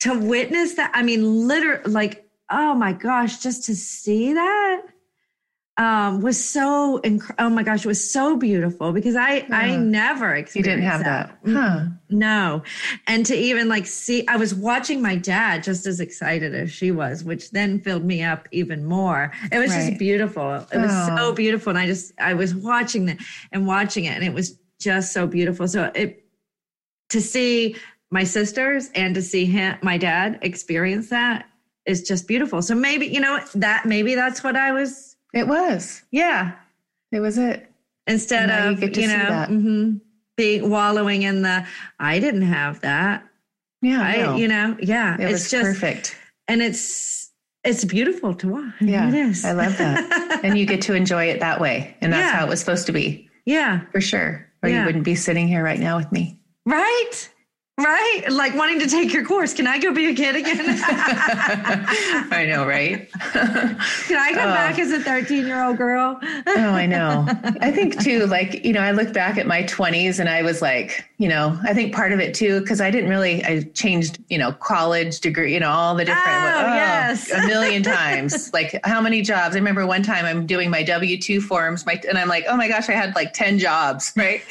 [0.02, 4.71] to witness that, I mean, literally, like, oh my gosh, just to see that
[5.82, 9.46] um, was so inc- oh my gosh, it was so beautiful because I yeah.
[9.50, 11.52] I never experienced you didn't have that, that.
[11.52, 11.86] huh?
[12.12, 12.62] No,
[13.08, 16.92] and to even like see, I was watching my dad just as excited as she
[16.92, 19.32] was, which then filled me up even more.
[19.52, 19.88] It was right.
[19.88, 20.54] just beautiful.
[20.72, 21.16] It was oh.
[21.18, 23.18] so beautiful, and I just I was watching it
[23.52, 25.68] and watching it, and it was just so beautiful.
[25.68, 26.24] So it
[27.10, 27.76] to see
[28.12, 31.48] my sisters and to see him, my dad experience that
[31.88, 32.62] is just beautiful.
[32.62, 36.04] So maybe you know that maybe that's what I was it was.
[36.12, 36.54] Yeah.
[37.12, 37.70] It was it.
[38.08, 39.94] Instead of, you, you know, mm-hmm,
[40.36, 41.66] being wallowing in the,
[42.00, 43.26] I didn't have that.
[43.82, 44.02] Yeah.
[44.02, 44.36] I, no.
[44.36, 45.16] you know, yeah.
[45.20, 46.18] It it's just perfect.
[46.48, 47.32] And it's,
[47.64, 48.74] it's beautiful to watch.
[48.82, 49.08] Yeah.
[49.08, 49.46] It is.
[49.46, 50.42] I love that.
[50.44, 51.96] and you get to enjoy it that way.
[52.02, 52.40] And that's yeah.
[52.40, 53.30] how it was supposed to be.
[53.46, 53.82] Yeah.
[53.92, 54.48] For sure.
[54.64, 54.80] Or yeah.
[54.80, 56.40] you wouldn't be sitting here right now with me.
[56.66, 57.30] Right.
[57.84, 58.24] Right?
[58.30, 59.54] Like wanting to take your course.
[59.54, 60.60] Can I go be a kid again?
[62.32, 63.12] I know, right?
[63.12, 64.54] Can I come oh.
[64.54, 66.20] back as a 13 year old girl?
[66.22, 67.26] oh, I know.
[67.60, 70.62] I think too, like, you know, I look back at my 20s and I was
[70.62, 74.20] like, you know, I think part of it too, because I didn't really, I changed,
[74.30, 77.32] you know, college degree, you know, all the different, oh, oh, yes.
[77.32, 78.52] a million times.
[78.54, 79.56] like, how many jobs?
[79.56, 82.58] I remember one time I'm doing my W 2 forms, my, and I'm like, oh
[82.58, 84.42] my gosh, I had like 10 jobs, right?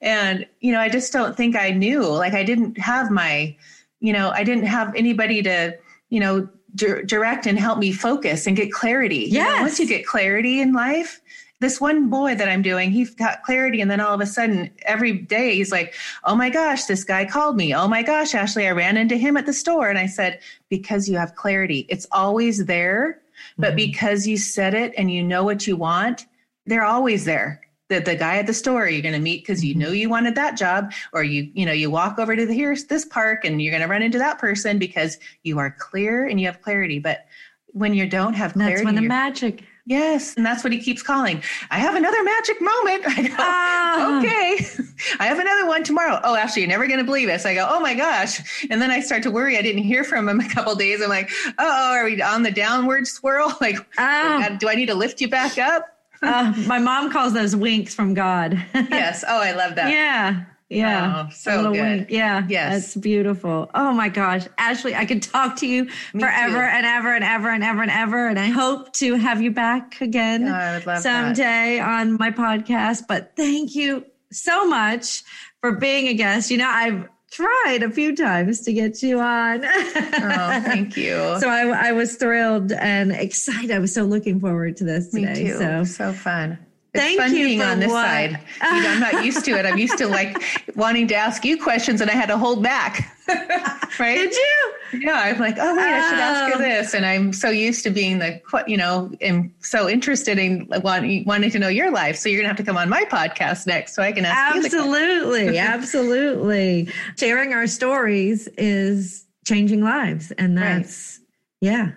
[0.00, 2.02] And, you know, I just don't think I knew.
[2.06, 3.56] Like, I didn't have my,
[4.00, 5.76] you know, I didn't have anybody to,
[6.10, 9.26] you know, di- direct and help me focus and get clarity.
[9.28, 9.48] Yeah.
[9.48, 11.20] You know, once you get clarity in life,
[11.60, 13.80] this one boy that I'm doing, he got clarity.
[13.80, 15.94] And then all of a sudden, every day, he's like,
[16.24, 17.74] Oh my gosh, this guy called me.
[17.74, 19.88] Oh my gosh, Ashley, I ran into him at the store.
[19.88, 23.20] And I said, Because you have clarity, it's always there.
[23.58, 23.76] But mm-hmm.
[23.76, 26.26] because you said it and you know what you want,
[26.66, 29.74] they're always there the, the guy at the store you're going to meet because you
[29.74, 29.82] mm-hmm.
[29.82, 32.84] know you wanted that job or you you know you walk over to the here's
[32.84, 36.40] this park and you're going to run into that person because you are clear and
[36.40, 36.98] you have clarity.
[36.98, 37.26] But
[37.68, 41.02] when you don't have clarity that's when the magic yes and that's what he keeps
[41.02, 43.02] calling i have another magic moment.
[43.06, 44.18] I go oh.
[44.18, 44.66] okay.
[45.20, 46.18] I have another one tomorrow.
[46.24, 48.66] Oh actually you're never going to believe it so i go oh my gosh.
[48.70, 51.02] And then i start to worry i didn't hear from him a couple days.
[51.02, 53.56] I'm like oh are we on the downward swirl?
[53.60, 54.56] Like oh.
[54.58, 55.95] do i need to lift you back up
[56.26, 58.52] uh, my mom calls those winks from God.
[58.74, 59.24] yes.
[59.26, 59.90] Oh, I love that.
[59.90, 60.44] Yeah.
[60.68, 61.26] Yeah.
[61.26, 61.80] Oh, so good.
[61.80, 62.10] Wink.
[62.10, 62.44] Yeah.
[62.48, 62.72] Yes.
[62.72, 63.70] That's beautiful.
[63.74, 64.46] Oh my gosh.
[64.58, 66.76] Ashley, I could talk to you Me forever too.
[66.76, 68.26] and ever and ever and ever and ever.
[68.26, 71.88] And I hope to have you back again oh, someday that.
[71.88, 73.04] on my podcast.
[73.06, 75.22] But thank you so much
[75.60, 76.50] for being a guest.
[76.50, 79.64] You know, I've tried a few times to get you on.
[79.64, 81.16] oh, thank you.
[81.40, 83.70] So I, I, was thrilled and excited.
[83.70, 85.26] I was so looking forward to this today.
[85.26, 85.58] Me too.
[85.58, 86.58] So so fun.
[86.94, 88.06] It's Thank fun you being on this what?
[88.06, 88.40] side.
[88.62, 89.66] You know, I'm not used to it.
[89.66, 90.42] I'm used to like
[90.76, 93.15] wanting to ask you questions and I had to hold back.
[93.98, 94.16] right?
[94.16, 94.74] Did you?
[95.00, 95.14] Yeah.
[95.14, 95.84] I'm like, oh wait.
[95.84, 96.68] I should ask you oh.
[96.68, 96.94] this.
[96.94, 101.50] And I'm so used to being the, you know, am so interested in wanting, wanting
[101.50, 102.16] to know your life.
[102.16, 104.64] So you're gonna have to come on my podcast next so I can ask you.
[104.64, 106.88] absolutely, absolutely.
[107.16, 111.72] Sharing our stories is changing lives, and that's right.
[111.72, 111.92] yeah.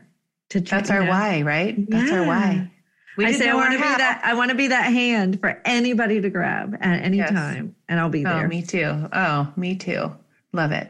[0.50, 1.76] To that's our why, right?
[1.90, 2.22] That's yeah.
[2.22, 2.72] our why.
[3.18, 4.22] We I say I want to be that.
[4.24, 7.30] I want to be that hand for anybody to grab at any yes.
[7.30, 8.46] time, and I'll be oh, there.
[8.46, 9.10] Oh, me too.
[9.12, 10.16] Oh, me too.
[10.54, 10.90] Love it.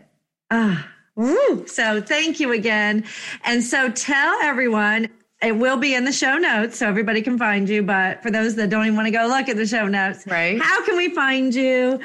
[0.51, 1.65] Ah, woo.
[1.67, 3.05] So thank you again,
[3.43, 5.09] and so tell everyone.
[5.41, 7.81] It will be in the show notes so everybody can find you.
[7.81, 10.61] But for those that don't even want to go look at the show notes, right?
[10.61, 12.01] How can we find you?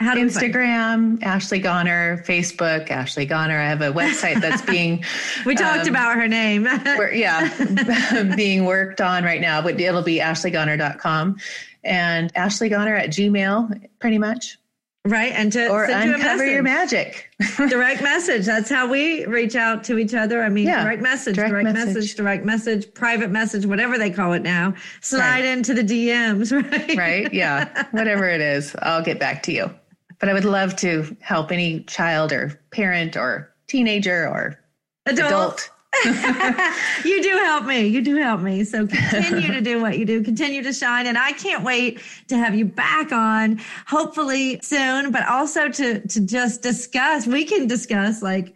[0.00, 3.58] How Instagram, Ashley Goner, Facebook, Ashley Goner.
[3.58, 5.04] I have a website that's being.
[5.44, 6.68] we talked um, about her name.
[7.12, 11.38] yeah, being worked on right now, but it'll be ashleygoner.com
[11.84, 14.58] and Ashley Goner at Gmail, pretty much.
[15.04, 15.32] Right.
[15.32, 17.30] And to or send uncover you your magic.
[17.56, 18.44] direct message.
[18.44, 20.42] That's how we reach out to each other.
[20.42, 21.94] I mean, Yeah, direct message, direct direct, message.
[21.94, 22.14] message.
[22.16, 24.74] direct message, private message, whatever they call it now.
[25.00, 25.44] Slide Right.
[25.44, 26.96] into the DMs, right?
[26.98, 27.32] right?
[27.32, 27.86] Yeah.
[27.92, 29.70] Whatever it is, I'll get back to you.
[30.18, 34.58] But I would love to help any child or parent or teenager or
[35.06, 35.28] Adult.
[35.30, 35.70] adult.
[36.04, 37.86] you do help me.
[37.86, 38.62] You do help me.
[38.64, 40.22] So continue to do what you do.
[40.22, 41.06] Continue to shine.
[41.06, 46.20] And I can't wait to have you back on, hopefully soon, but also to to
[46.20, 47.26] just discuss.
[47.26, 48.54] We can discuss like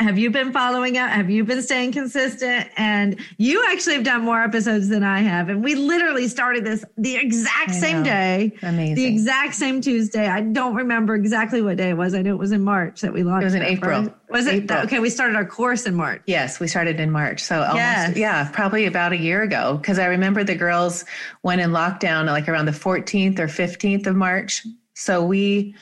[0.00, 1.10] have you been following up?
[1.10, 2.68] Have you been staying consistent?
[2.76, 5.48] And you actually have done more episodes than I have.
[5.48, 8.52] And we literally started this the exact same day.
[8.62, 8.94] Amazing.
[8.94, 10.28] The exact same Tuesday.
[10.28, 12.14] I don't remember exactly what day it was.
[12.14, 13.42] I know it was in March that we launched.
[13.42, 14.02] It was in that, April.
[14.02, 14.14] right?
[14.30, 14.54] Was it?
[14.64, 14.78] April.
[14.82, 16.22] Okay, we started our course in March.
[16.26, 17.42] Yes, we started in March.
[17.42, 18.16] So almost, Yes.
[18.16, 19.78] yeah, probably about a year ago.
[19.78, 21.04] Because I remember the girls
[21.42, 24.64] went in lockdown like around the 14th or 15th of March.
[24.94, 25.74] So we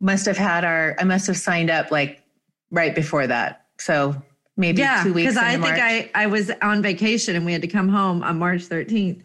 [0.00, 2.22] must have had our, I must have signed up like
[2.74, 3.64] right before that.
[3.78, 4.20] So
[4.56, 7.52] maybe yeah, two weeks because I into think I, I was on vacation and we
[7.52, 9.22] had to come home on March 13th.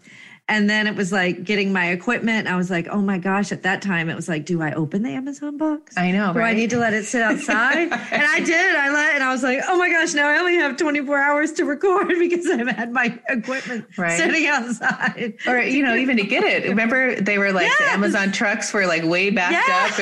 [0.48, 2.48] And then it was like getting my equipment.
[2.48, 5.04] I was like, oh my gosh, at that time, it was like, do I open
[5.04, 5.96] the Amazon box?
[5.96, 7.78] I know, Do I need to let it sit outside?
[7.92, 7.94] and
[8.24, 8.76] I did.
[8.76, 11.52] I let, and I was like, oh my gosh, now I only have 24 hours
[11.52, 14.18] to record because I've had my equipment Right.
[14.18, 15.36] sitting outside.
[15.46, 18.88] or you know even to get it remember they were like the amazon trucks were
[18.88, 19.92] like way backed Yes.
[19.94, 20.00] up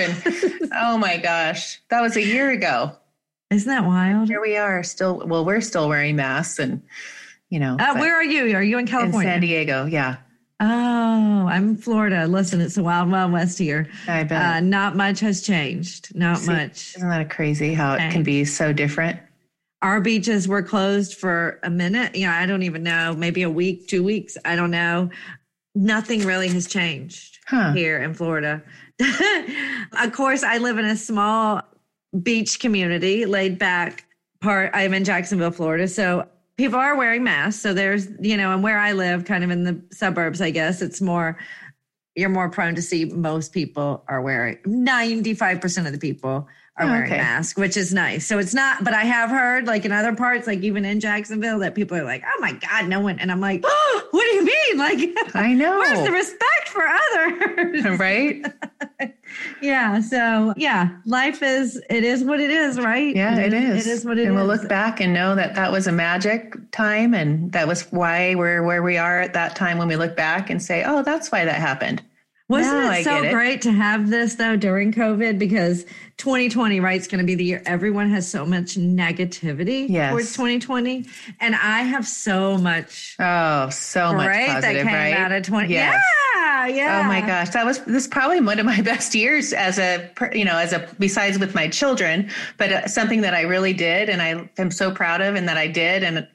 [0.64, 2.94] and oh my gosh that was a year ago
[3.50, 4.28] Isn't that wild?
[4.28, 6.82] here we are still well we're still wearing masks and
[7.50, 8.56] you know Uh, where are you?
[8.56, 9.30] Are you in in California?
[9.32, 10.18] san diego yeah
[10.60, 12.26] Oh, I'm in Florida.
[12.26, 13.88] Listen, it's a wild, wild west here.
[14.08, 16.16] i bet Uh, not much has changed.
[16.16, 16.96] Not See, much.
[16.98, 19.20] isn't that crazy how it can be so different
[19.84, 22.16] Our beaches were closed for a minute.
[22.16, 23.14] Yeah, I don't even know.
[23.16, 24.36] Maybe a week, two weeks.
[24.46, 25.12] I don't know.
[25.76, 27.74] Nothing really has changed Huh.
[27.74, 28.64] here in Florida.
[30.02, 31.62] of course, I live in a small
[32.22, 34.06] beach community, laid back
[34.42, 34.72] part.
[34.74, 35.88] I'm in Jacksonville, Florida.
[35.88, 37.62] So people are wearing masks.
[37.62, 40.82] So there's, you know, and where I live, kind of in the suburbs, I guess,
[40.82, 41.38] it's more,
[42.16, 46.48] you're more prone to see most people are wearing, 95% of the people
[46.80, 47.18] are Oh, wearing okay.
[47.18, 48.26] masks, which is nice.
[48.28, 51.60] So it's not, but I have heard like in other parts, like even in Jacksonville,
[51.60, 53.18] that people are like, oh my God, no one.
[53.20, 54.54] And I'm like, oh, what do you mean?
[54.78, 55.00] Like,
[55.34, 58.00] i know where's the respect for others?
[58.00, 58.46] right
[59.62, 60.00] yeah.
[60.02, 63.16] So yeah, life is, it is what it is, right?
[63.16, 64.28] yeah it is It is what it is.
[64.28, 67.84] and we'll look back and know that that was a magic time and that was
[67.92, 71.02] why we're where we are at that time when we look back and say oh
[71.02, 72.02] that's why that happened
[72.50, 73.32] Wasn't it so it.
[73.34, 75.38] great to have this though during COVID?
[75.38, 75.84] Because
[76.16, 80.12] 2020, right, is going to be the year everyone has so much negativity Yes.
[80.12, 81.06] towards 2020.
[81.42, 85.14] And I have so much Oh, so much great that positive, came right?
[85.14, 85.74] out of 20.
[85.74, 86.02] Yes.
[86.36, 87.02] Yeah, yeah.
[87.04, 90.46] Oh my gosh, that was this probably one of my best years as a you
[90.46, 94.22] know as a besides with my children, but uh, something that I really did and
[94.22, 96.26] I am so proud of and that I did and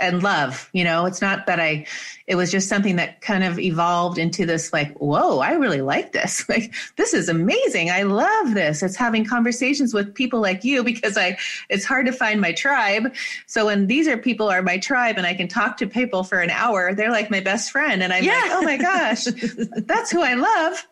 [0.00, 0.68] and love.
[0.72, 1.86] You know, it's not that I.
[2.26, 6.12] It was just something that kind of evolved into this like, whoa, I really like
[6.12, 6.46] this.
[6.52, 7.90] Like this is amazing.
[7.90, 8.82] I love this.
[8.82, 11.38] It's having conversations with people like you because I.
[11.70, 13.14] It's hard to find my tribe.
[13.46, 16.40] So when these are people are my tribe and I can talk to people for
[16.40, 18.32] an hour, they're like my best friend, and I'm Yeah.
[18.32, 19.24] like, oh my gosh,
[19.86, 20.86] that's who I love.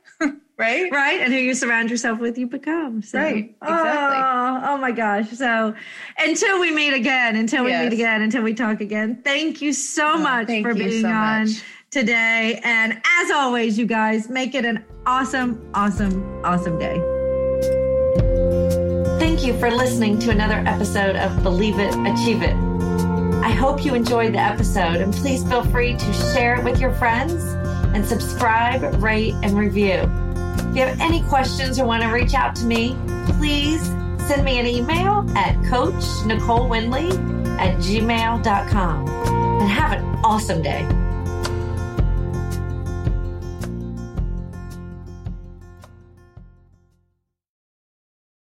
[0.61, 0.93] Right?
[0.93, 1.21] Right.
[1.21, 3.03] And who you surround yourself with, you become.
[3.03, 3.19] So.
[3.19, 4.19] Right, exactly.
[4.21, 5.29] Oh, oh my gosh.
[5.31, 5.75] So
[6.19, 7.85] until we meet again, until we Yes.
[7.85, 11.47] meet again, until we talk again, thank you so oh, much for being so on
[11.47, 11.63] much.
[11.91, 12.61] today.
[12.63, 16.99] And as always, you guys, make it an awesome, awesome, awesome day.
[19.19, 22.55] Thank you for listening to another episode of Believe It, Achieve It.
[23.43, 26.93] I hope you enjoyed the episode and please feel free to share it with your
[26.95, 27.43] friends
[27.95, 30.03] and subscribe, rate, and review.
[30.71, 32.97] If you have any questions or want to reach out to me,
[33.27, 33.85] please
[34.29, 37.11] send me an email at Coach Nicole Winley
[37.59, 40.87] at gmail.com and have an awesome day.